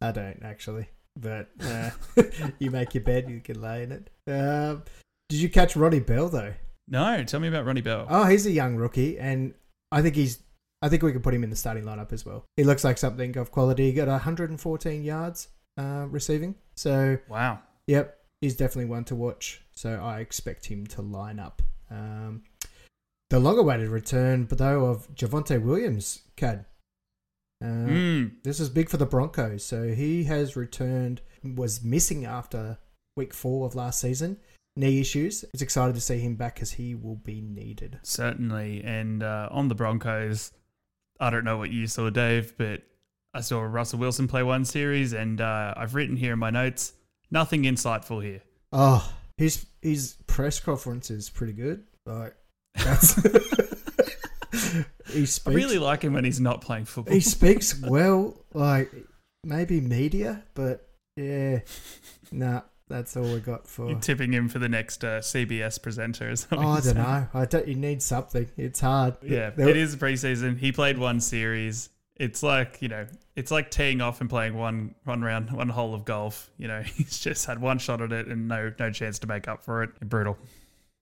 [0.00, 1.90] I don't actually, but uh,
[2.60, 4.10] you make your bed, you can lay in it.
[4.28, 4.84] Um,
[5.28, 6.54] did you catch Ronnie Bell though?
[6.90, 8.06] No, tell me about Ronnie Bell.
[8.10, 9.54] Oh, he's a young rookie, and
[9.92, 10.42] I think he's.
[10.82, 12.44] I think we could put him in the starting lineup as well.
[12.56, 13.84] He looks like something of quality.
[13.86, 15.48] He got 114 yards
[15.78, 17.60] uh, receiving, so Wow.
[17.86, 19.60] yep, he's definitely one to watch.
[19.72, 21.60] So I expect him to line up.
[21.90, 22.44] Um,
[23.28, 26.64] the long-awaited return, though, of Javonte Williams, Kad.
[27.62, 28.32] Uh, Mm.
[28.42, 29.62] This is big for the Broncos.
[29.64, 32.78] So he has returned, was missing after
[33.16, 34.38] week four of last season,
[34.80, 35.44] knee issues.
[35.52, 37.98] It's excited to see him back because he will be needed.
[38.02, 38.82] Certainly.
[38.84, 40.52] And uh, on the Broncos,
[41.20, 42.82] I don't know what you saw, Dave, but
[43.34, 46.94] I saw Russell Wilson play one series, and uh, I've written here in my notes
[47.30, 48.42] nothing insightful here.
[48.72, 51.84] Oh, his his press conference is pretty good.
[52.06, 52.34] Like
[52.74, 53.14] that's
[55.12, 57.14] he I really like him when he's not playing football.
[57.14, 58.36] he speaks well.
[58.52, 58.92] Like
[59.44, 61.60] maybe media, but yeah,
[62.32, 62.62] nah.
[62.90, 63.88] That's all we got for.
[63.88, 66.58] You're tipping him for the next uh, CBS presenter or something.
[66.62, 67.26] Oh, I don't know.
[67.32, 67.66] I don't.
[67.66, 68.50] You need something.
[68.58, 69.16] It's hard.
[69.22, 70.58] Yeah, There- it is preseason.
[70.58, 71.88] He played one series.
[72.16, 75.94] It's like you know, it's like teeing off and playing one one round, one hole
[75.94, 76.50] of golf.
[76.58, 79.48] You know, he's just had one shot at it and no no chance to make
[79.48, 79.98] up for it.
[80.00, 80.36] Brutal.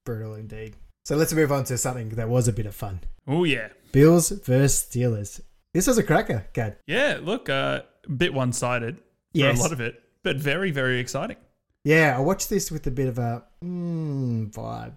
[0.05, 0.75] Brutal indeed.
[1.05, 3.01] So let's move on to something that was a bit of fun.
[3.27, 5.41] Oh yeah, Bills versus Steelers.
[5.73, 6.77] This was a cracker, Kad.
[6.87, 7.19] yeah.
[7.21, 9.59] Look, uh, a bit one sided for Yes.
[9.59, 11.37] a lot of it, but very very exciting.
[11.83, 14.93] Yeah, I watched this with a bit of a mm vibe.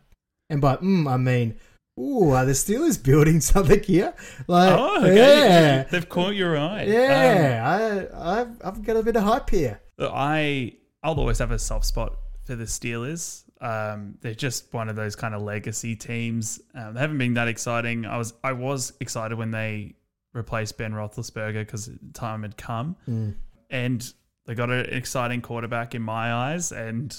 [0.50, 1.56] And by mm, I mean,
[1.98, 4.14] ooh, are the Steelers building something here?
[4.46, 5.14] Like, oh, okay.
[5.16, 5.82] yeah.
[5.84, 6.82] They've caught your eye.
[6.84, 9.80] Um, Yeah, I, I've, I've got a bit of hype here.
[9.98, 13.44] I I'll always have a soft spot for the Steelers.
[13.60, 16.60] Um, they're just one of those kind of legacy teams.
[16.74, 18.04] Um, they haven't been that exciting.
[18.06, 19.94] I was I was excited when they
[20.34, 23.34] replaced Ben Roethlisberger because time had come, Mm.
[23.70, 24.12] and
[24.46, 27.14] they got an exciting quarterback in my eyes, and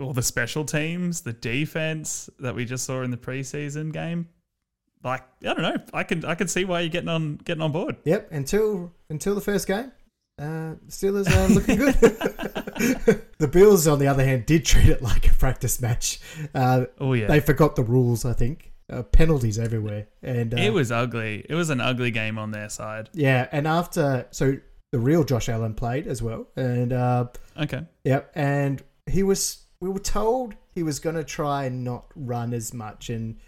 [0.00, 4.28] all the special teams, the defense that we just saw in the preseason game.
[5.02, 7.72] Like I don't know, I can I can see why you're getting on getting on
[7.72, 7.96] board.
[8.04, 9.92] Yep, until until the first game,
[10.38, 11.94] uh, Steelers are looking good.
[13.38, 16.20] the Bills, on the other hand, did treat it like a practice match.
[16.54, 18.72] Uh, Oh yeah, They forgot the rules, I think.
[18.90, 21.44] Uh, penalties everywhere, and uh, it was ugly.
[21.48, 23.08] It was an ugly game on their side.
[23.14, 23.48] yeah.
[23.50, 24.58] And after, so
[24.94, 27.26] the real Josh Allen played as well, and uh,
[27.60, 27.82] Okay.
[28.04, 28.80] Yep, and
[29.10, 29.64] he was.
[29.80, 33.38] We were told he was going to try and not run as much and,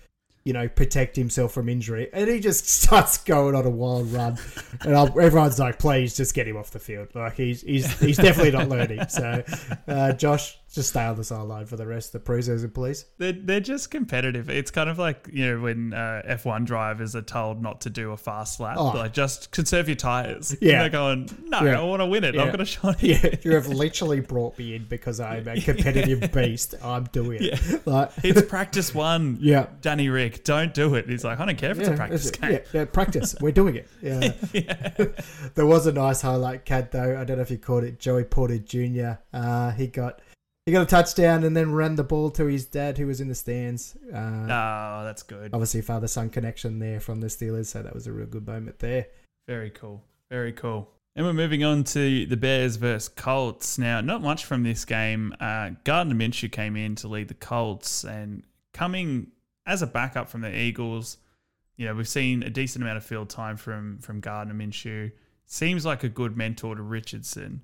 [0.42, 4.38] you know, protect himself from injury, and he just starts going on a wild run,
[4.80, 8.16] and I'll, everyone's like, "Please, just get him off the field." Like he's he's he's
[8.16, 9.06] definitely not learning.
[9.08, 9.44] So,
[9.86, 13.06] uh, Josh, just stay on the sideline for the rest of the preseason, please.
[13.18, 14.50] They're, they're just competitive.
[14.50, 18.10] It's kind of like, you know, when uh, F1 drivers are told not to do
[18.12, 18.76] a fast lap.
[18.78, 18.88] Oh.
[18.88, 20.54] Like, just conserve your tires.
[20.60, 20.80] Yeah.
[20.80, 21.80] They're going, no, Yeah.
[21.80, 22.34] I want to win it.
[22.34, 22.42] Yeah.
[22.44, 23.02] I've got a shot.
[23.02, 26.74] Yeah, you have literally brought me in because I'm a competitive beast.
[26.82, 27.86] I'm doing it.
[27.86, 29.38] Like, It's practice one.
[29.40, 29.66] yeah.
[29.80, 31.08] Danny Ric, don't do it.
[31.08, 32.60] He's like, I don't care if it's a practice it's- game.
[32.74, 33.36] Yeah, yeah, practice.
[33.40, 33.88] We're doing it.
[34.02, 34.32] Yeah.
[35.54, 36.90] there was a nice highlight, Kad.
[36.92, 37.98] Though I don't know if you caught it.
[37.98, 39.12] Joey Porter Jr.
[39.32, 40.20] Uh, he got
[40.66, 43.28] he got a touchdown and then ran the ball to his dad, who was in
[43.28, 43.96] the stands.
[44.12, 45.54] Uh, Oh, that's good.
[45.54, 48.80] Obviously, father son connection there from the Steelers, so that was a real good moment
[48.80, 49.06] there.
[49.46, 50.02] Very cool.
[50.28, 50.90] Very cool.
[51.14, 53.78] And we're moving on to the Bears versus Colts.
[53.78, 55.34] Now, not much from this game.
[55.40, 58.42] Uh, Gardner Minshew came in to lead the Colts and
[58.74, 59.28] coming
[59.66, 61.16] as a backup from the Eagles.
[61.76, 65.12] You know, we've seen a decent amount of field time from from Gardner Minshew.
[65.46, 67.62] Seems like a good mentor to Richardson.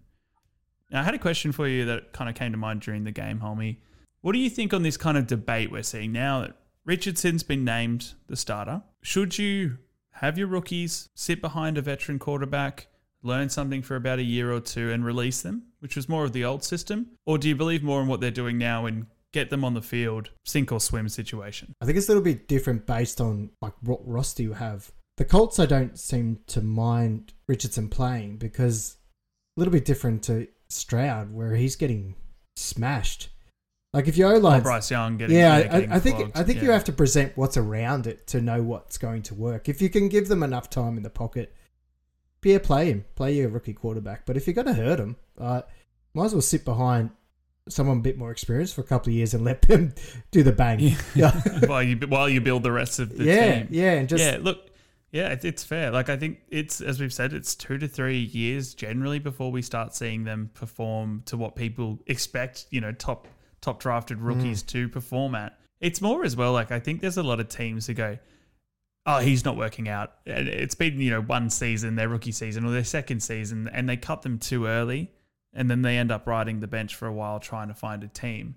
[0.92, 3.11] Now, I had a question for you that kind of came to mind during the
[3.11, 3.78] game, Hulmy.
[4.20, 7.64] What do you think on this kind of debate we're seeing now that Richardson's been
[7.64, 8.83] named the starter?
[9.02, 9.78] Should you
[10.12, 12.88] have your rookies sit behind a veteran quarterback,
[13.22, 16.35] learn something for about a year or two, and release them, which was more of
[16.35, 17.09] the old system?
[17.24, 19.81] Or do you believe more in what they're doing now and get them on the
[19.81, 21.74] field, sink or swim situation?
[21.81, 24.92] I think it's a little bit different based on like what roster you have.
[25.16, 28.98] The Colts, I don't seem to mind Richardson playing because
[29.57, 32.14] a little bit different to Stroud, where he's getting
[32.56, 33.28] smashed.
[33.92, 36.38] Like if your line, Bryce Young getting yeah, yeah, getting I, I think flogged.
[36.38, 36.74] I think you Yeah.
[36.74, 39.68] have to present what's around it to know what's going to work.
[39.68, 41.54] If you can give them enough time in the pocket,
[42.42, 44.24] yeah, play him, play your rookie quarterback.
[44.24, 45.62] But if you're going to hurt him, uh,
[46.14, 47.11] might as well sit behind
[47.68, 49.94] someone a bit more experienced for a couple of years and let them
[50.30, 50.80] do the bang.
[50.80, 50.96] Yeah.
[51.14, 53.68] Yeah, while you while you build the rest of the yeah, team.
[53.70, 54.70] yeah, and just yeah, look,
[55.12, 55.90] yeah, it, it's fair.
[55.90, 59.62] Like I think it's as we've said, it's two to three years generally before we
[59.62, 62.66] start seeing them perform to what people expect.
[62.70, 63.29] You know, top
[63.61, 64.25] top drafted Mm.
[64.25, 65.57] rookies to perform at.
[65.81, 66.53] It's more as well.
[66.53, 68.18] Like I think there's a lot of teams who go,
[69.07, 72.64] "Oh, he's not working out." And it's been you know one season, their rookie season
[72.64, 75.11] or their second season, and they cut them too early,
[75.53, 78.09] and then they end up riding the bench for a while trying to find a
[78.09, 78.55] team.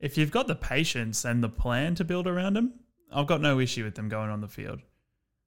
[0.00, 2.72] If you've got the patience and the plan to build around them,
[3.12, 4.80] I've got no issue with them going on the field.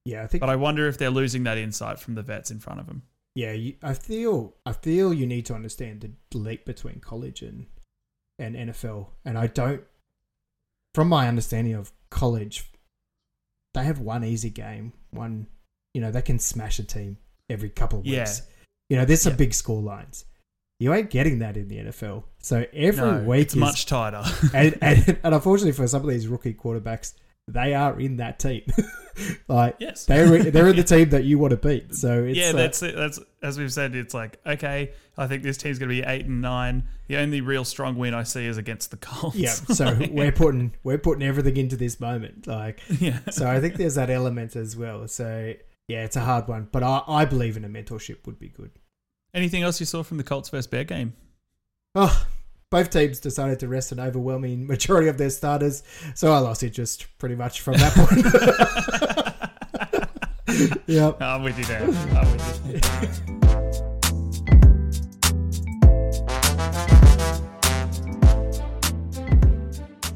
[0.05, 2.59] Yeah, I think But I wonder if they're losing that insight from the vets in
[2.59, 3.03] front of them.
[3.35, 7.65] yeah, you, I feel I feel you need to understand the leap between college and
[8.39, 9.81] and NFL, and I don't.
[10.93, 12.69] From my understanding of college,
[13.73, 15.47] they have one easy game, one
[15.93, 17.17] you know they can smash a team
[17.49, 18.19] every couple of Yeah.
[18.21, 18.41] weeks.
[18.89, 19.37] You know, there's some Yeah.
[19.37, 20.25] big score lines.
[20.79, 22.25] You ain't getting that in the NFL.
[22.39, 24.23] So every No, week it's is much tighter.
[24.53, 27.13] and, and and unfortunately for some of these rookie quarterbacks,
[27.47, 28.63] they are in that team.
[29.47, 30.05] like yes.
[30.05, 31.93] they're they're in the team that you want to beat.
[31.93, 32.95] So it's yeah, uh, that's it.
[32.95, 33.95] That's as we've said.
[33.95, 36.87] It's like okay, I think this team's going to be eight and nine.
[37.07, 39.35] The only real strong win I see is against the Colts.
[39.35, 39.53] yeah.
[39.75, 42.47] So we're putting we're putting everything into this moment.
[42.47, 43.19] Like yeah.
[43.29, 45.07] so, I think there's that element as well.
[45.07, 45.53] So
[45.87, 48.71] yeah, it's a hard one, but I, I believe in a mentorship would be good.
[49.33, 51.13] Anything else you saw from the Colts versus Bear game?
[51.93, 52.25] Oh,
[52.75, 55.81] both teams decided to rest an overwhelming majority of their starters,
[56.13, 57.93] so I lost interest pretty much from that
[60.45, 60.73] point.
[60.85, 61.21] yep.
[61.21, 61.83] I'm with you there.
[61.83, 62.81] I'm with you.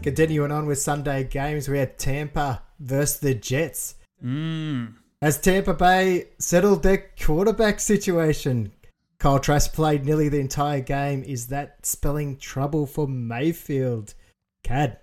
[0.04, 3.96] Continuing on with Sunday games, we had Tampa versus the Jets.
[4.22, 4.96] Mm.
[5.22, 8.74] As Tampa Bay settled their quarterback situation,
[9.20, 11.24] Kyle Trask played nearly the entire game.
[11.24, 14.14] Is that spelling trouble for Mayfield?
[14.64, 14.98] Kad,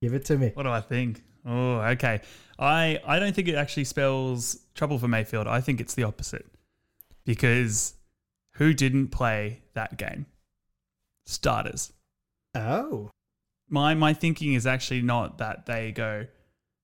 [0.00, 0.52] give it to me.
[0.54, 1.22] What do I think?
[1.44, 2.20] Oh, okay.
[2.58, 5.46] I I don't think it actually spells trouble for Mayfield.
[5.46, 6.46] I think it's the opposite.
[7.24, 7.94] Because
[8.54, 10.26] who didn't play that game?
[11.26, 11.92] Starters.
[12.54, 13.10] Oh,
[13.68, 16.26] My my thinking is actually not that they go,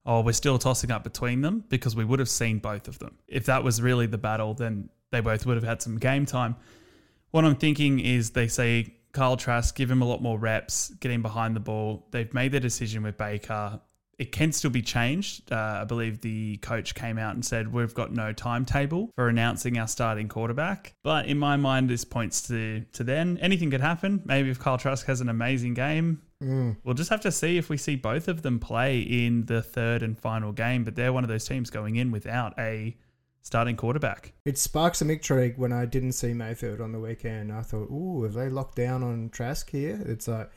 [0.06, 3.18] oh, we're still tossing up between them because we would have seen both of them.
[3.26, 6.56] If that was really the battle, then they both would have had some game time.
[7.30, 11.10] What I'm thinking is they say Kyle Trask, give him a lot more reps, get
[11.10, 12.06] him behind the ball.
[12.10, 13.80] They've made their decision with Baker.
[14.18, 15.52] It can still be changed.
[15.52, 19.78] Uh, I believe the coach came out and said we've got no timetable for announcing
[19.78, 20.94] our starting quarterback.
[21.04, 24.22] But in my mind, this points to to then anything could happen.
[24.24, 26.76] Maybe if Kyle Trask has an amazing game, mm.
[26.82, 30.02] We'll just have to see if we see both of them play in the third
[30.02, 30.82] and final game.
[30.82, 32.96] But they're one of those teams going in without a
[33.48, 34.34] starting quarterback.
[34.44, 37.50] it sparked some intrigue when I didn't see Mayfield on the weekend.
[37.50, 39.98] I thought, ooh, have they locked down on Trask here?
[40.04, 40.50] It's like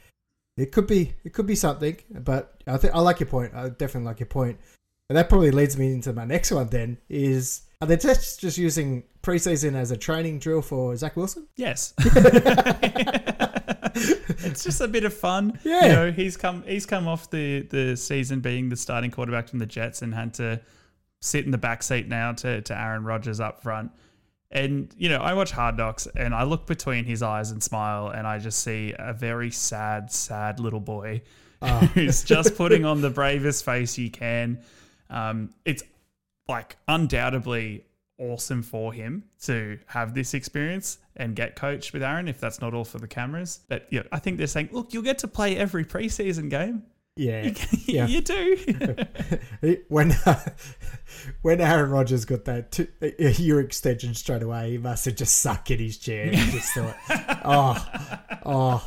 [0.58, 1.96] it could be, it could be something.
[2.10, 3.54] But I think I like your point.
[3.56, 4.60] I definitely like your point.
[5.08, 6.68] And that probably leads me into my next one.
[6.68, 11.48] Then is are the just just using preseason as a training drill for Zach Wilson?
[11.56, 11.94] Yes.
[14.44, 15.58] it's just a bit of fun.
[15.64, 15.86] Yeah.
[15.86, 19.60] You know, he's come he's come off the, the season being the starting quarterback from
[19.60, 20.60] the Jets and had to
[21.22, 23.92] sit in the back seat now to, to Aaron Rodgers up front.
[24.50, 28.10] And, you know, I watch Hard Knocks and I look between his eyes and smile
[28.10, 31.22] and I just see a very sad, sad little boy
[31.62, 31.68] Oh.
[31.94, 34.60] who's just putting on the bravest face he can.
[35.10, 35.84] Um, it's
[36.48, 37.86] like undoubtedly
[38.18, 42.74] awesome for him to have this experience and get coached with Aaron, if that's not
[42.74, 43.60] all for the cameras.
[43.68, 46.84] But yeah, I think they're saying, look, you'll get to play every preseason game.
[47.16, 47.44] Yeah.
[47.44, 47.54] You,
[47.88, 48.08] Yeah.
[48.08, 48.58] you do.
[49.90, 50.12] when
[51.42, 55.40] when Aaron Rodgers got that two, a year extension straight away, he must have just
[55.40, 56.28] sucked in his chair.
[56.28, 56.96] He just thought,
[57.44, 57.90] oh,
[58.46, 58.86] oh,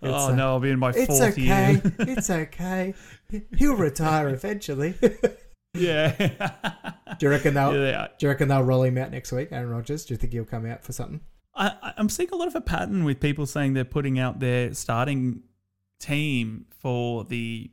[0.00, 1.82] it's, oh uh, no, I'll be in my it's fourth okay, year.
[1.98, 2.94] it's okay.
[3.56, 4.94] He'll retire eventually.
[5.74, 6.10] Yeah.
[7.18, 7.76] do you reckon they'll?
[7.76, 10.06] Yeah, Do you reckon they'll roll him out next week, Aaron Rodgers?
[10.06, 11.20] Do you think he'll come out for something?
[11.54, 14.72] I- I'm seeing a lot of a pattern with people saying they're putting out their
[14.74, 15.42] starting
[15.98, 17.70] team for the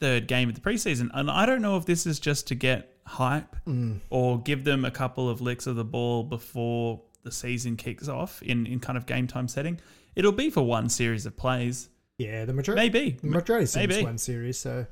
[0.00, 1.10] third game of the preseason.
[1.12, 4.00] And I don't know if this is just to get hype Mm.
[4.10, 8.42] or give them a couple of licks of the ball before the season kicks off
[8.42, 9.80] in, in kind of game time setting.
[10.14, 11.88] It'll be for one series of plays.
[12.18, 12.82] Yeah, the majority.
[12.82, 13.10] Maybe.
[13.20, 14.04] The majority seems maybe.
[14.04, 14.86] one series, so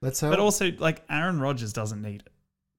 [0.00, 0.30] let's hope.
[0.30, 2.32] But also, like, Aaron Rodgers doesn't need it.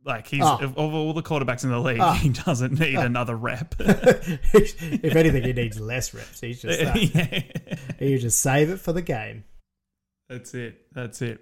[0.05, 0.57] Like he's Oh.
[0.61, 2.11] of, all the quarterbacks in the league, Oh.
[2.13, 3.75] he doesn't need another rep.
[3.79, 6.41] if anything, he needs less reps.
[6.41, 7.41] He's just uh, yeah.
[7.99, 9.45] he just save it for the game.
[10.29, 10.87] That's it.
[10.91, 11.41] That's it.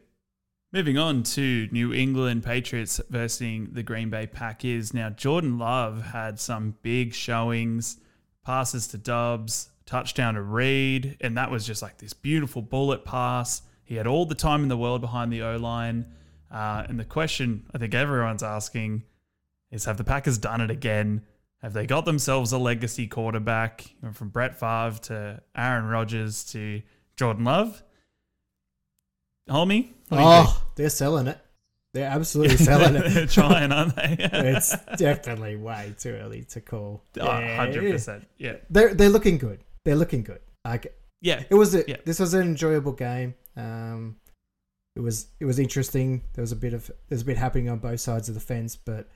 [0.73, 4.93] Moving on to New England Patriots versus the Green Bay Packers.
[4.93, 7.97] Now, Jordan Love had some big showings,
[8.45, 13.63] passes to Doubs, touchdown to Reed, and that was just like this beautiful bullet pass.
[13.83, 16.05] He had all the time in the world behind the O line.
[16.51, 19.03] Uh, and the question I think everyone's asking
[19.71, 21.23] is have the Packers done it again?
[21.61, 26.81] Have they got themselves a legacy quarterback from Brett Favre to Aaron Rodgers to
[27.15, 27.81] Jordan Love?
[29.49, 29.89] Hulmy?
[30.09, 31.37] What do you Oh, they're selling it.
[31.93, 33.09] They're absolutely selling it.
[33.13, 34.15] They're trying, aren't they?
[34.19, 37.03] it's definitely way too early to call.
[37.19, 38.25] Oh, 100%.
[38.37, 38.55] Yeah.
[38.69, 39.63] They're they're looking good.
[39.85, 40.39] They're looking good.
[40.65, 41.43] Like Yeah.
[41.49, 41.97] it was a, Yeah.
[42.05, 43.35] this was an enjoyable game.
[43.57, 44.15] Um,
[44.95, 46.23] it was it was interesting.
[46.33, 48.75] There was a bit of there's a bit happening on both sides of the fence,
[48.75, 49.07] but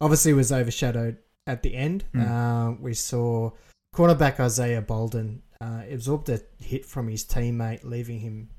[0.00, 2.04] obviously was overshadowed at the end.
[2.14, 2.28] Mm.
[2.28, 3.52] Uh, we saw
[3.94, 8.50] cornerback Isaiah Bolden uh, absorbed a hit from his teammate, leaving him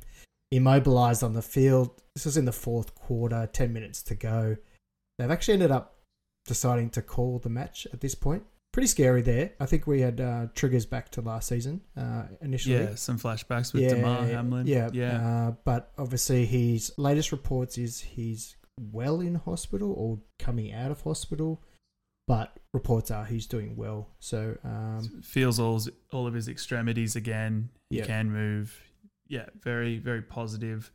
[0.51, 2.01] immobilized on the field.
[2.15, 4.57] This was in the fourth quarter, ten minutes to go.
[5.17, 5.95] They've actually ended up
[6.45, 8.43] deciding to call the match at this point.
[8.73, 9.53] Pretty scary there.
[9.60, 12.75] I think we had uh, triggers back to last season uh, initially.
[12.75, 12.95] Yeah.
[12.95, 14.67] Some flashbacks with Damar Hamlin.
[14.67, 15.47] Yeah, Yeah.
[15.47, 21.01] Uh, but obviously, his latest reports is he's well in hospital or coming out of
[21.01, 21.63] hospital.
[22.27, 24.10] But reports are he's doing well.
[24.19, 27.69] So um, Feels all, all of his extremities again.
[27.89, 28.06] He Yeah.
[28.06, 28.80] can move.
[29.27, 29.45] Yeah.
[29.63, 30.91] Very, very positive.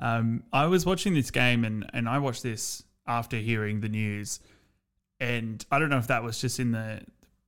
[0.00, 4.38] Um, I was watching this game and, and I watched this after hearing the news.
[5.20, 7.00] And I don't know if that was just in the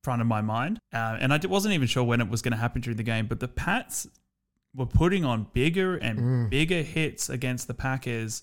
[0.02, 0.80] front of my mind.
[0.92, 3.26] Uh, and I wasn't even sure when it was going to happen during the game.
[3.26, 4.06] But the Pats
[4.74, 6.50] were putting on bigger and Mm.
[6.50, 8.42] bigger hits against the Packers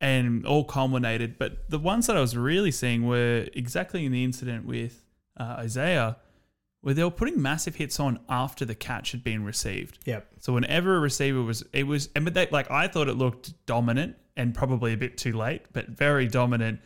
[0.00, 1.38] and all culminated.
[1.38, 5.04] But the ones that I was really seeing were exactly in the incident with
[5.36, 6.16] uh, Isaiah,
[6.80, 9.98] where they were putting massive hits on after the catch had been received.
[10.04, 13.14] yep, So whenever a receiver was, it was, and but they, like I thought it
[13.14, 16.80] looked dominant and probably a bit too late, but very dominant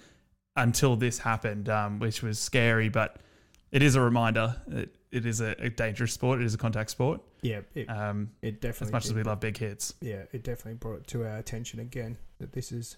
[0.56, 2.88] until this happened, um, which was scary.
[2.88, 3.16] But
[3.70, 6.40] it is a reminder that it is a, a dangerous sport.
[6.40, 7.20] It is a contact sport.
[7.42, 8.86] yeah, it, Um, it definitely.
[8.88, 9.94] as much as we love big hits.
[10.00, 12.96] yeah, it definitely brought it to our attention again that this is.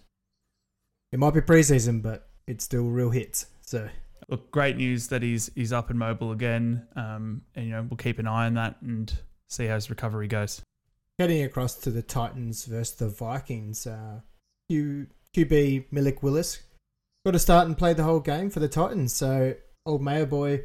[1.12, 3.46] It might be preseason, but it's still real hits.
[3.62, 3.88] So
[4.28, 6.86] Look, great news that he's he's up and mobile again.
[6.96, 9.12] Um, and you know we'll keep an eye on that and
[9.48, 10.62] see how his recovery goes.
[11.18, 14.20] heading across to the Titans versus the Vikings, uh,
[14.68, 16.60] Q, QB Malik Willis
[17.24, 19.12] got to start and play the whole game for the Titans.
[19.12, 19.54] So
[19.86, 20.64] old Mayo boy,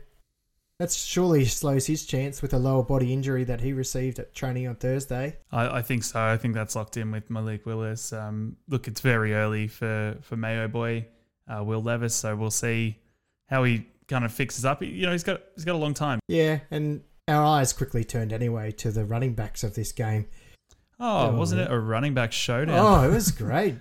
[0.80, 4.68] that surely slows his chance with a lower body injury that he received at training
[4.68, 5.38] on Thursday.
[5.52, 6.20] I, I think so.
[6.22, 8.14] I think that's locked in with Malik Willis.
[8.14, 11.06] Um, look, it's very early for for Mayo boy,
[11.48, 12.16] uh, Will Levis.
[12.16, 12.98] So we'll see
[13.48, 14.82] how he kind of fixes up.
[14.84, 16.20] You know, he's got he's got a long time.
[16.28, 20.28] Yeah, and our eyes quickly turned anyway to the running backs of this game.
[21.00, 22.78] Oh, Oh, wasn't it a running back showdown?
[22.78, 23.76] Oh, it was great.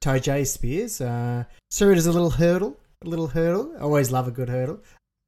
[0.00, 1.00] Ty Spears.
[1.00, 2.78] Uh, so it is a little hurdle.
[3.04, 3.74] A little hurdle.
[3.78, 4.80] I always love a good hurdle.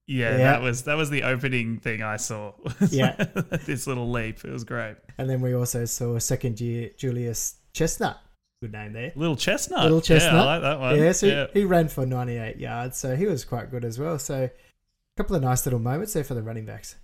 [0.07, 0.37] yeah, Yeah.
[0.39, 2.53] that was that was the opening thing I saw.
[2.91, 3.13] Yeah.
[3.67, 4.45] this little leap.
[4.45, 4.97] It was great.
[5.19, 8.19] And then we also saw second year Julius Chestnut.
[8.63, 9.13] Good name there.
[9.17, 9.83] Little chestnut.
[9.83, 10.35] Little Yeah, chestnut.
[10.35, 10.97] I like that one.
[10.97, 11.47] yeah, so yeah.
[11.53, 14.21] he ran for 98 yards, so he was quite good as well.
[14.21, 14.51] So a
[15.17, 16.95] couple of nice little moments there for the running backs.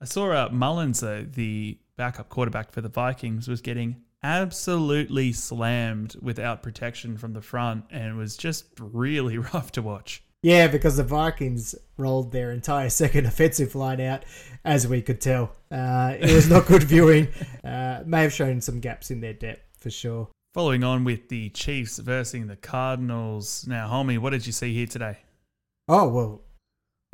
[0.00, 6.16] I saw uh, Mullens, though, the backup quarterback for the Vikings, was getting absolutely slammed
[6.20, 10.22] without protection from the front and was just really rough to watch.
[10.42, 14.24] Yeah, because the Vikings rolled their entire second offensive line out,
[14.64, 15.54] as we could tell.
[15.70, 17.28] Uh, it was not good viewing.
[17.62, 20.28] Uh, may have shown some gaps in their depth for sure.
[20.54, 23.64] Following on with the Chiefs versus the Cardinals.
[23.66, 25.18] Now, Hulmy, what did you see here today?
[25.88, 26.42] Oh well,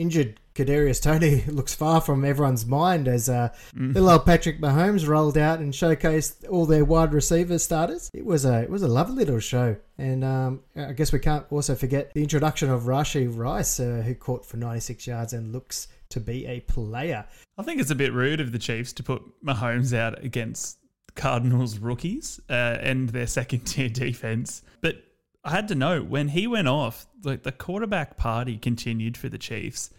[0.02, 3.94] injured Kadarius Toney looks far from everyone's mind as uh, Mm.
[3.94, 8.10] little old Patrick Mahomes rolled out and showcased all their wide receiver starters.
[8.14, 11.44] It was a it was a lovely little show, and um, I guess we can't
[11.50, 15.88] also forget the introduction of Rashee Rice, uh, who caught for 96 yards and looks
[16.10, 17.26] to be a player.
[17.58, 20.78] I think it's a bit rude of the Chiefs to put Mahomes out against
[21.14, 24.62] Cardinals rookies uh, and their second tier defense.
[24.80, 25.02] But
[25.44, 29.38] I had to know when he went off, like the quarterback party continued for the
[29.38, 29.90] Chiefs.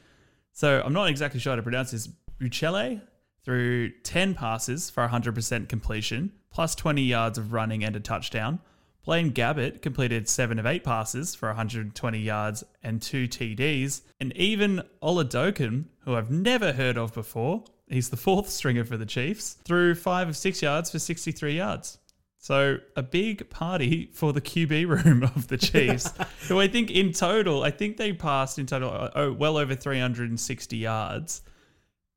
[0.53, 2.09] So I'm not exactly sure how to pronounce this.
[2.39, 3.01] Buechele
[3.43, 8.59] threw 10 passes for 100% completion, plus 20 yards of running and a touchdown.
[9.05, 14.01] Blaine Gabbert completed 7 of 8 passes for 120 yards and 2 TDs.
[14.19, 19.05] And even Oladokun, who I've never heard of before, he's the fourth stringer for the
[19.05, 21.97] Chiefs, threw 5 of 6 yards for 63 yards.
[22.41, 26.13] So a big party for the QB room of the Chiefs,
[26.47, 29.75] who I think in total, I think they passed in total uh, oh, well over
[29.75, 31.41] 360 yards.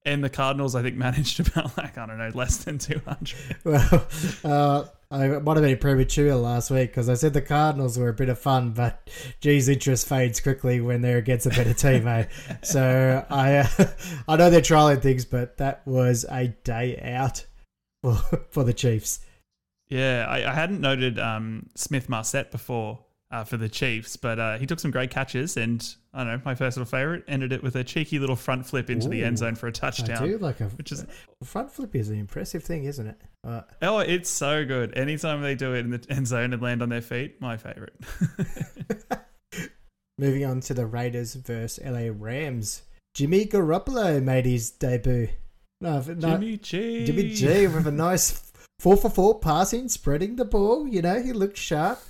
[0.04, 3.34] And the Cardinals, I think, managed about like I don't know, less than 200.
[3.64, 4.06] Well,
[4.44, 8.14] uh, I might have been premature last week because I said the Cardinals were a
[8.14, 9.10] bit of fun, but
[9.40, 12.26] geez, interest fades quickly when they're against a better team, eh?
[12.62, 13.66] So I, uh,
[14.28, 17.44] I know they're trialing things, but that was a day out
[18.02, 18.14] for,
[18.50, 19.18] for the Chiefs.
[19.93, 22.99] Yeah, I, I hadn't noted um, Smith Marsette before
[23.30, 26.40] uh, for the Chiefs, but uh, he took some great catches, and I don't know,
[26.47, 29.55] my personal favorite ended it with a cheeky little front flip into the end zone
[29.55, 30.22] for a touchdown.
[30.22, 31.05] I do like a which is
[31.45, 33.20] front flip is an impressive thing, isn't it?
[33.47, 34.97] Uh, oh, it's so good.
[34.97, 37.95] Anytime they do it in the end zone and land on their feet, my favorite.
[40.18, 42.80] moving on to the Raiders versus LA Rams.
[43.12, 45.28] Jimmy Garoppolo made his debut.
[45.82, 47.05] No, no, Jimmy G.
[47.05, 48.51] Jimmy G with a nice
[48.83, 50.89] four for four passing, spreading the ball.
[50.89, 52.01] You know, he looked sharp.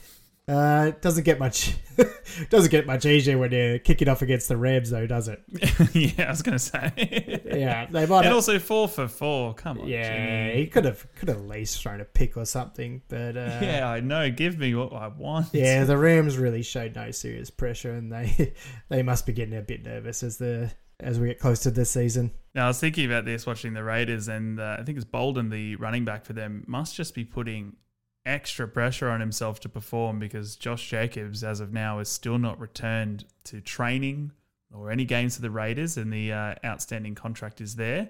[0.49, 1.77] Uh, doesn't get much.
[2.51, 5.43] doesn't get much easier when you're kicking off against the Rams, though, does it?
[5.93, 7.43] yeah, I was gonna say.
[7.47, 8.19] Yeah, they might.
[8.19, 9.53] and Have, also four for four.
[9.55, 10.61] Come on, yeah, Jimmy.
[10.63, 13.89] he could have could have at least thrown a pick or something, but uh, yeah,
[13.89, 14.31] I know.
[14.31, 15.49] Give me what I want.
[15.53, 18.55] yeah, the Rams really showed no serious pressure, and they
[18.89, 21.91] they must be getting a bit nervous as the as we get close to this
[21.91, 22.33] season.
[22.55, 25.51] Now I was thinking about this watching the Raiders, and uh, I think it's Bolden,
[25.51, 27.77] the running back for them, must just be putting
[28.25, 32.61] extra pressure on himself to perform because Josh Jacobs, as of now, is still not
[32.61, 34.33] returned to training
[34.73, 38.09] or any games for the Raiders, and the uh, outstanding contract is there.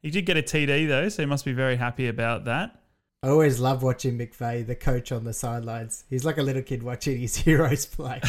[0.00, 2.77] He did get a TD though, so he must be very happy about that.
[3.22, 6.04] I always love watching McVay, the coach on the sidelines.
[6.08, 8.20] He's like a little kid watching his heroes play.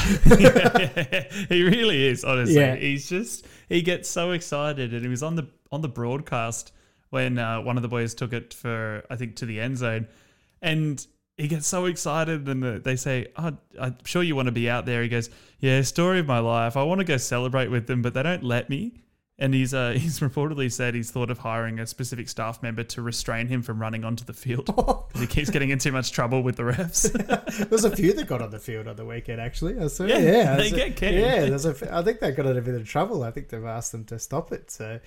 [1.48, 2.56] he really is, honestly.
[2.56, 2.76] Yeah.
[2.76, 6.74] He's just he gets so excited, and he was on the on the broadcast
[7.12, 10.08] when uh, one of the boys took it for I think to the end zone,
[10.62, 11.06] and
[11.38, 14.70] he gets so excited, and the, they say, oh, "I'm sure you want to be
[14.72, 15.30] out there." He goes,
[15.60, 16.76] "Yeah, story of my life.
[16.76, 18.94] I want to go celebrate with them, but they don't let me."
[19.42, 23.02] And he's uh, he's reportedly said he's thought of hiring a specific staff member to
[23.02, 24.66] restrain him from running onto the field.
[24.68, 27.10] 'Cause he keeps getting in too much trouble with the refs.
[27.70, 29.80] there's a few that got on the field on the weekend, actually.
[29.80, 31.16] I saw, Yeah, yeah, they get kicked.
[31.18, 33.24] Yeah, there's a, f- I think they got in a bit of trouble.
[33.24, 34.70] I think they've asked them to stop it.
[34.72, 35.00] So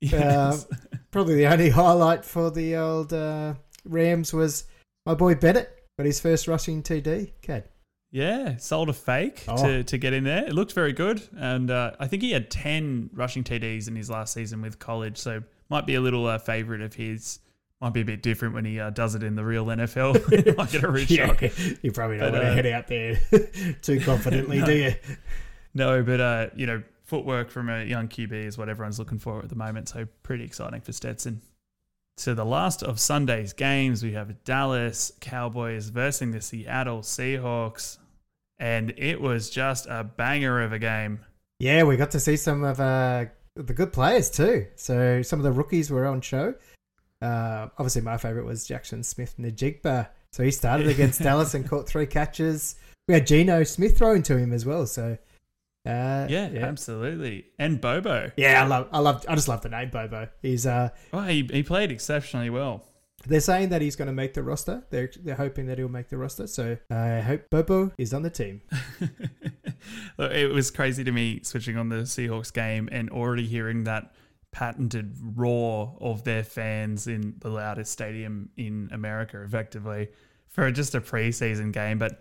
[0.00, 0.66] Yes.
[1.10, 4.64] probably the only highlight for the old uh, Rams was
[5.06, 7.32] my boy Bennett got his first rushing TD.
[7.42, 7.64] Kad.
[8.10, 9.62] Yeah, sold a fake Oh.
[9.62, 10.44] to, to get in there.
[10.46, 11.22] It looked very good.
[11.36, 15.18] And uh, I think he had 10 rushing TDs in his last season with college.
[15.18, 17.40] So might be a little uh, favorite of his.
[17.80, 20.56] Might be a bit different when he uh, does it in the real NFL.
[20.56, 21.42] might get a rude Yeah, shock.
[21.82, 23.20] you probably don't But, want to uh, head out there
[23.82, 24.66] too confidently, No.
[24.66, 24.94] do you?
[25.74, 29.38] No, but, uh, you know, footwork from a young QB is what everyone's looking for
[29.40, 29.88] at the moment.
[29.90, 31.40] So pretty exciting for Stetson.
[32.18, 37.98] So the last of Sunday's games, we have Dallas Cowboys versus the Seattle Seahawks.
[38.58, 41.20] And it was just a banger of a game.
[41.60, 44.66] Yeah, we got to see some of uh, the good players too.
[44.74, 46.54] So some of the rookies were on show.
[47.22, 50.08] Uh, obviously, my favorite was Jaxon Smith Njigba.
[50.32, 52.74] So he started against Dallas and caught three catches.
[53.06, 54.86] We had Geno Smith throwing to him as well.
[54.86, 55.18] So
[55.86, 57.46] uh, Yeah, yeah, absolutely.
[57.58, 58.30] And Bobo.
[58.36, 58.62] yeah.
[58.62, 60.28] I love, I love, I just love the name Bobo.
[60.42, 62.84] He's uh, Oh, he, he played exceptionally well.
[63.26, 64.84] they're saying that he's going to make the roster.
[64.90, 66.46] They're they're hoping that he'll make the roster.
[66.46, 68.62] So I hope Bobo is on the team.
[70.18, 74.12] It was crazy to me switching on the Seahawks game and already hearing that
[74.50, 80.08] patented roar of their fans in the loudest stadium in America, effectively,
[80.48, 81.98] for just a preseason game.
[81.98, 82.20] But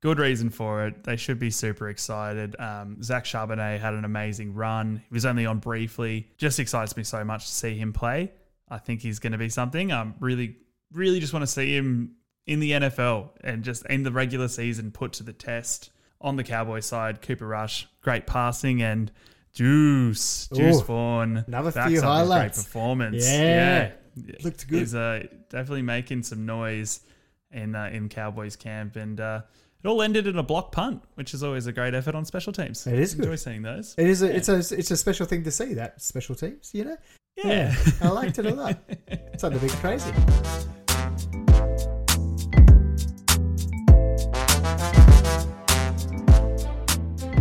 [0.00, 1.04] good reason for it.
[1.04, 2.56] They should be super excited.
[2.58, 5.02] Um, Zach Charbonnet had an amazing run.
[5.08, 6.28] He was only on briefly.
[6.38, 8.32] Just excites me so much to see him play.
[8.68, 9.92] I think he's going to be something.
[9.92, 10.56] Um, really,
[10.92, 14.90] really just want to see him in the NFL and just in the regular season
[14.90, 15.90] put to the test.
[16.20, 19.12] On the Cowboy side, Cooper Rush, great passing and
[19.54, 21.44] Deuce, Deuce Ooh, Vaughn.
[21.46, 22.58] another few highlights.
[22.58, 23.24] Great performance.
[23.24, 23.92] Yeah.
[24.16, 24.34] yeah.
[24.42, 24.80] Looked good.
[24.80, 27.00] He's uh, definitely making some noise
[27.52, 29.42] in uh, in Cowboys camp, and uh,
[29.82, 32.52] it all ended in a block punt, which is always a great effort on special
[32.52, 32.86] teams.
[32.86, 33.26] It is good.
[33.26, 33.94] Enjoy seeing those.
[33.96, 36.70] It is a, it's a it's a special thing to see that special teams.
[36.74, 36.96] You know.
[37.36, 37.74] Yeah.
[38.00, 38.78] I liked it a lot.
[39.32, 40.12] It's a bit crazy.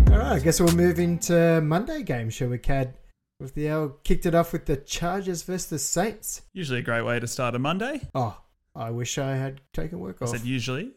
[0.10, 2.94] All right, I guess we'll move into Monday game, shall we, Kad?
[3.40, 6.44] With the L kicked it off with the Chargers versus the Saints.
[6.54, 8.02] Usually a great way to start a Monday.
[8.16, 8.40] Oh,
[8.76, 10.32] I wish I had taken work I off.
[10.32, 10.92] said usually.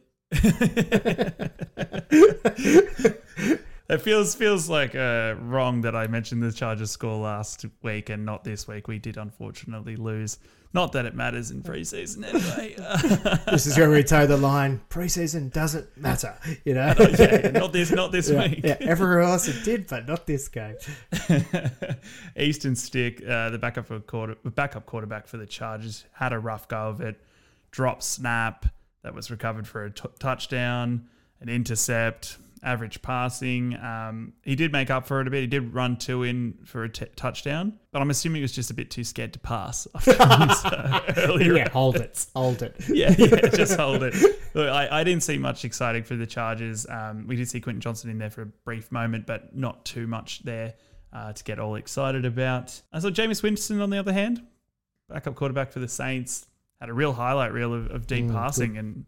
[3.91, 8.24] It feels feels like uh, wrong that I mentioned the Chargers score last week and
[8.24, 8.87] not this week.
[8.87, 10.39] We did unfortunately lose.
[10.72, 12.76] Not that it matters in preseason anyway.
[13.51, 14.81] this is where we toe the line.
[14.89, 16.95] Preseason doesn't matter, you know.
[17.18, 18.61] yeah, not this, not this yeah, week.
[18.62, 20.76] yeah, everywhere else it did, but not this game.
[22.39, 26.68] Easton Stick, uh, the backup for quarter, backup quarterback for the Chargers, had a rough
[26.68, 27.20] go of it.
[27.72, 28.66] Drop snap
[29.03, 31.09] that was recovered for a t- touchdown,
[31.41, 33.77] an intercept, average passing.
[33.77, 35.41] Um, he did make up for it a bit.
[35.41, 38.71] He did run two in for a t- touchdown, but I'm assuming he was just
[38.71, 41.57] a bit too scared to pass after his, uh, earlier.
[41.57, 42.77] Yeah, hold it, hold it.
[42.89, 44.15] yeah, yeah, just hold it.
[44.55, 46.87] Look, I, I didn't see much exciting for the Chargers.
[46.89, 50.07] Um, we did see Quentin Johnston in there for a brief moment, but not too
[50.07, 50.75] much there
[51.13, 52.81] uh, to get all excited about.
[52.93, 54.47] I saw Jameis Winston, on the other hand,
[55.09, 56.47] backup quarterback for the Saints,
[56.81, 59.05] had a real highlight reel of, of deep Mm, passing and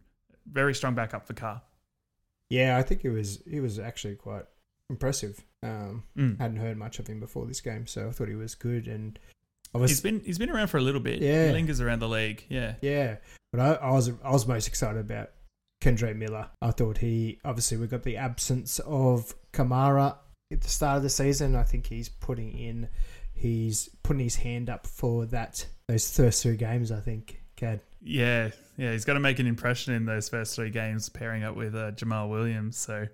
[0.50, 1.62] very strong backup for Carr.
[2.50, 4.44] Yeah, I think it was it was actually quite
[4.90, 5.42] impressive.
[5.62, 6.38] Um, Mm.
[6.38, 8.88] hadn't heard much of him before this game, so I thought he was good.
[8.88, 9.18] And
[9.74, 11.20] I He's was been he's been around for a little bit.
[11.22, 11.46] Yeah.
[11.46, 12.44] He lingers around the league.
[12.48, 12.74] Yeah.
[12.82, 13.16] yeah,
[13.52, 15.30] but I, I was I was most excited about
[15.80, 16.48] Kendre Miller.
[16.60, 20.16] I thought he obviously we got the absence of Kamara
[20.52, 21.56] at the start of the season.
[21.56, 22.88] I think he's putting in
[23.32, 26.92] he's putting his hand up for that those first three games.
[26.92, 27.41] I think
[28.02, 31.56] Yeah, yeah, he's got to make an impression in those first three games, pairing up
[31.56, 32.76] with uh, Jamaal Williams.
[32.76, 33.06] So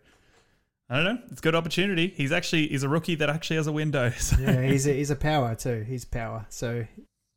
[0.89, 2.09] I don't know, it's a good opportunity.
[2.09, 4.11] He's actually he's a rookie that actually has a window.
[4.19, 4.37] So.
[4.41, 5.85] yeah, he's a, he's a power too.
[5.87, 6.47] He's power.
[6.49, 6.87] So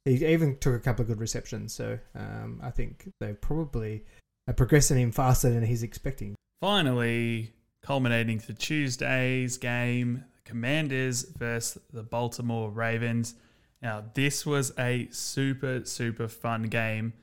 [0.06, 1.74] he even took a couple of good receptions.
[1.74, 4.06] So um, I think they probably
[4.48, 6.36] are progressing him faster than he's expecting.
[6.62, 13.36] Finally, culminating to Tuesday's game, the Commanders versus the Baltimore Ravens.
[13.82, 17.14] Now, this was a super, super fun game.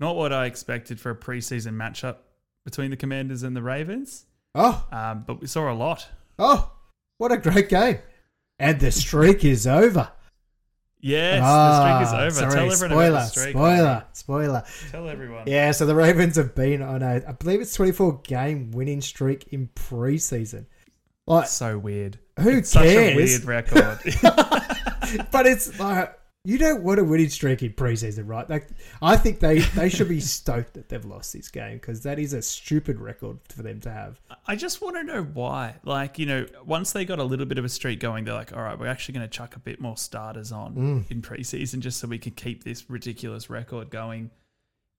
[0.00, 2.16] Not what I expected for a preseason matchup
[2.64, 6.08] between the Commanders and the Ravens, Oh, um, but we saw a lot.
[6.38, 6.72] oh,
[7.18, 7.98] what a great game!
[8.58, 10.10] And the streak is over.
[11.02, 12.50] Yes, Ah, the streak is over.
[12.50, 13.54] Sorry, Tell everyone spoiler, about the streak.
[13.54, 14.64] spoiler, spoiler.
[14.90, 15.44] Tell everyone.
[15.46, 19.48] Yeah, so the Ravens have been on a, I believe it's 24 game winning streak
[19.52, 20.66] in preseason.
[21.26, 22.18] Like, So weird.
[22.40, 23.16] who It's such a cares?
[23.16, 23.98] weird record.
[25.30, 28.48] but it's like you don't want a winning streak in preseason, right?
[28.48, 28.66] Like,
[29.02, 32.32] I think they they should be stoked that they've lost this game because that is
[32.32, 34.18] a stupid record for them to have.
[34.46, 35.74] I just want to know why.
[35.84, 38.56] Like, you know, once they got a little bit of a streak going, they're like,
[38.56, 41.10] all right, we're actually going to chuck a bit more starters on Mm.
[41.10, 44.30] in preseason just so we can keep this ridiculous record going.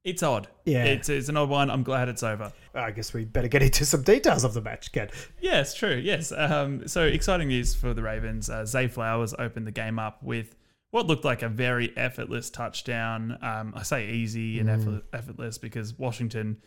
[0.04, 0.48] It's odd.
[0.66, 0.86] Yeah.
[0.86, 1.70] It's, it's an odd one.
[1.70, 2.52] I'm glad it's over.
[2.74, 5.10] I guess we better get into some details of the match, Ken.
[5.40, 5.96] Yes, true.
[5.96, 6.32] Yes.
[6.32, 8.50] Um, so exciting news for the Ravens.
[8.50, 10.56] Uh, Zay Flowers opened the game up with
[10.90, 13.38] what looked like a very effortless touchdown.
[13.42, 16.58] Um, I say easy and effort, effortless because Washington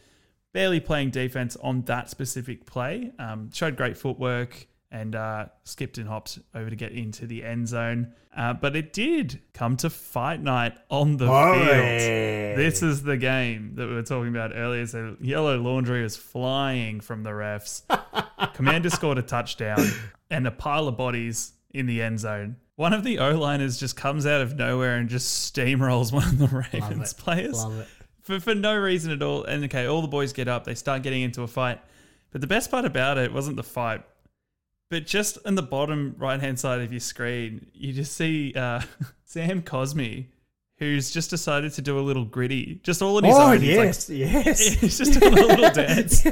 [0.52, 3.10] barely playing defense on that specific play.
[3.18, 7.66] Um, showed great footwork and uh, skipped and hopped over to get into the end
[7.66, 8.12] zone.
[8.34, 12.56] Uh, but it did come to fight night on the field.
[12.56, 14.86] This is the game that we were talking about earlier.
[14.86, 17.82] So yellow laundry was flying from the refs.
[18.54, 19.84] Commander scored a touchdown
[20.30, 22.54] and a pile of bodies in the end zone.
[22.76, 26.38] One of the O liners just comes out of nowhere and just steamrolls one of
[26.38, 27.88] the Ravens players Love it.
[28.20, 29.42] for, for no reason at all.
[29.42, 31.80] And okay, all the boys get up, they start getting into a fight.
[32.30, 34.04] But the best part about it wasn't the fight,
[34.90, 38.80] but just in the bottom right hand side of your screen, you just see uh,
[39.24, 40.26] Sam Cosmi,
[40.78, 43.62] who's just decided to do a little griddy, just all on his Oh own.
[43.62, 44.58] yes, yes.
[44.58, 46.22] He's, like, he's just doing a little dance.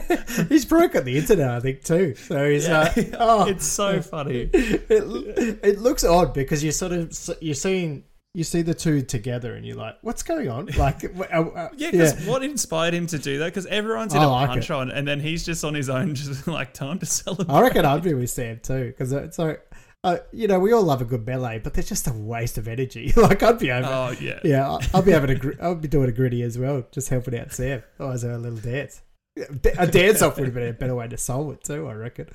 [0.48, 2.14] he's broken the internet, I think, too.
[2.14, 2.92] So he's Yeah.
[2.96, 4.50] like, oh, It's so funny.
[4.52, 8.04] it, it looks odd because you're sort of you're seeing
[8.34, 10.66] you see the two together and you're like, what's going on?
[10.78, 13.46] Like, uh, uh, Yeah, because what inspired him to do that?
[13.46, 14.70] Because everyone's in I a like punch it.
[14.70, 17.52] on, and then he's just on his own, just like time to celebrate.
[17.54, 19.66] I reckon I'd be with Sam too because it's like,
[20.04, 22.66] uh, you know, we all love a good melee, but they're just a waste of
[22.68, 23.12] energy.
[23.16, 23.86] like, I'd be over.
[23.86, 25.34] Oh yeah, Yeah, I- I'll be having a.
[25.36, 27.82] gr- I'll be doing a griddy as well, just helping out Sam.
[28.00, 29.02] Oh, Otherwise, a little dance.
[29.78, 31.86] A dance off would have been a better way to solve it too.
[31.86, 32.28] I reckon.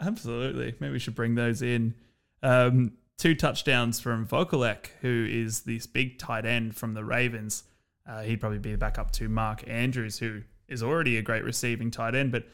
[0.00, 0.74] Absolutely.
[0.80, 1.94] Maybe we should bring those in.
[2.42, 7.64] Um, two touchdowns from Vokalek, who is this big tight end from the Ravens.
[8.08, 11.90] Uh, he'd probably be the backup to Mark Andrews, who is already a great receiving
[11.90, 12.30] tight end.
[12.30, 12.44] But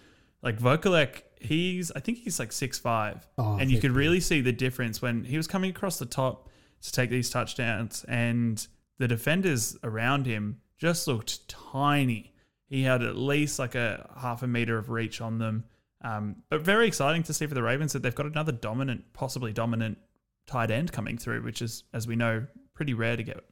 [0.42, 4.40] like Vokalek, he's I think he's like six five, Oh, and you could really see
[4.40, 6.48] the difference when he was coming across the top
[6.82, 8.66] to take these touchdowns, and
[8.98, 12.34] the defenders around him just looked tiny.
[12.68, 15.64] He had at least like a half a meter of reach on them.
[16.04, 19.52] Um, but very exciting to see for the Ravens that they've got another dominant, possibly
[19.52, 19.98] dominant
[20.52, 23.44] tight end coming through, which is, as we know, pretty rare to get.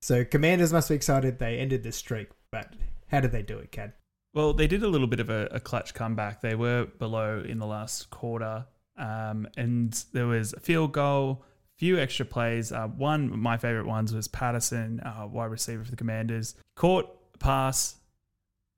[0.00, 2.72] So, Commanders must be excited they ended the streak, but
[3.08, 3.92] how did they do it, Kad?
[4.34, 6.40] Well, they did a little bit of a, a clutch comeback.
[6.40, 8.66] They were below in the last quarter,
[8.96, 11.44] um, and there was a field goal,
[11.76, 12.72] few extra plays.
[12.72, 17.14] Uh, one of my favorite ones was Patterson, uh, wide receiver for the Commanders, caught
[17.34, 17.96] a pass,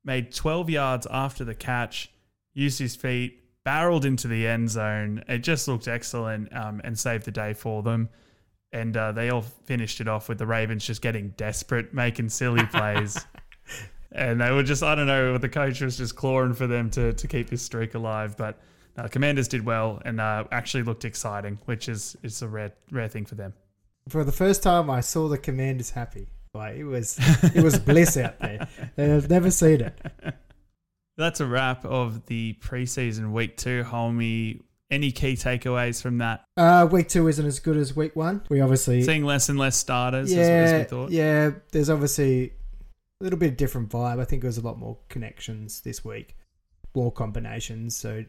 [0.03, 2.11] made 12 yards after the catch,
[2.53, 5.21] used his feet, barreled into the end zone.
[5.27, 8.07] It just looked excellent um, and saved the day for them.
[8.71, 12.65] And uh, they all finished it off with the Ravens just getting desperate, making silly
[12.71, 13.25] plays.
[14.11, 17.11] and they were just, I don't know, the coach was just clawing for them to,
[17.13, 18.37] to keep this streak alive.
[18.37, 18.59] But
[18.97, 23.09] uh, Commanders did well and uh, actually looked exciting, which is, is a rare, rare
[23.09, 23.53] thing for them.
[24.07, 26.27] For the first time, I saw the Commanders happy.
[26.53, 27.17] Like it was,
[27.55, 28.67] it was bliss out there.
[28.97, 29.99] I've never seen it.
[31.17, 33.83] That's a wrap of the preseason week two.
[33.83, 34.61] Hulmy,
[34.91, 36.43] any key takeaways from that?
[36.57, 38.41] Uh, week two isn't as good as week one.
[38.49, 41.11] We obviously Seeing less and less starters yeah, as, as we thought.
[41.11, 41.51] yeah.
[41.71, 42.53] There's obviously
[43.21, 44.19] a little bit of different vibe.
[44.19, 46.35] I think there was a lot more connections this week,
[46.93, 47.95] more combinations.
[47.95, 48.25] So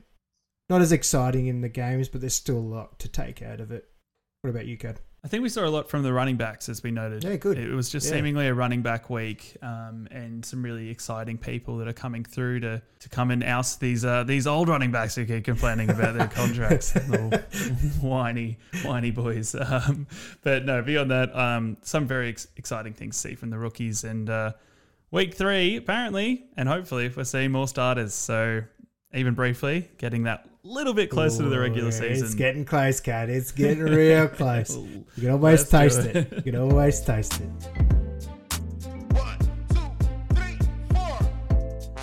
[0.68, 3.70] not as exciting in the games, but there's still a lot to take out of
[3.72, 3.88] it.
[4.42, 5.00] What about you, Kad?
[5.26, 7.24] I think we saw a lot from the running backs, as we noted.
[7.24, 7.58] Yeah, good.
[7.58, 8.12] It was just Yeah.
[8.12, 12.60] seemingly a running back week, um, and some really exciting people that are coming through
[12.60, 16.16] to, to come and oust these uh, these old running backs who keep complaining about
[16.16, 16.94] their contracts.
[17.08, 17.30] Little
[18.00, 19.56] whiny, whiny boys.
[19.56, 20.06] Um,
[20.44, 24.04] but no, beyond that, um, some very ex- exciting things to see from the rookies.
[24.04, 24.52] And uh,
[25.10, 28.14] week three, apparently, and hopefully, we're seeing more starters.
[28.14, 28.62] So
[29.12, 32.24] even briefly, getting that little bit closer to the regular season.
[32.26, 33.30] It's getting close, Kad.
[33.30, 34.76] It's getting real close.
[34.76, 36.16] You can always Let's taste it.
[36.16, 36.46] it.
[36.46, 37.48] You can always taste it.
[39.12, 39.38] One,
[39.68, 40.58] two, three,
[40.94, 41.18] four.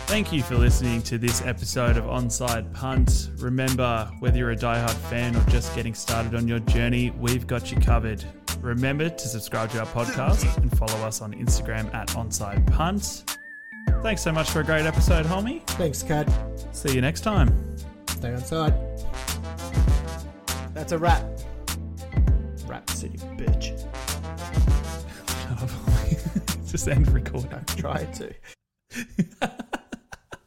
[0.07, 3.29] Thank you for listening to this episode of Onside Punt.
[3.37, 7.71] Remember, whether you're a diehard fan or just getting started on your journey, we've got
[7.71, 8.23] you covered.
[8.61, 13.37] Remember to subscribe to our podcast and follow us on Instagram at Onside Punt.
[14.01, 15.65] Thanks so much for a great episode, Hulmy.
[15.71, 16.31] Thanks, Kad.
[16.71, 17.75] See you next time.
[18.23, 18.73] Stay on side.
[20.73, 21.25] That's a wrap.
[22.65, 23.77] Rap City, bitch.
[25.27, 26.71] Shut up, Hulmy.
[26.71, 27.65] Just end recording.
[27.75, 28.33] Try to.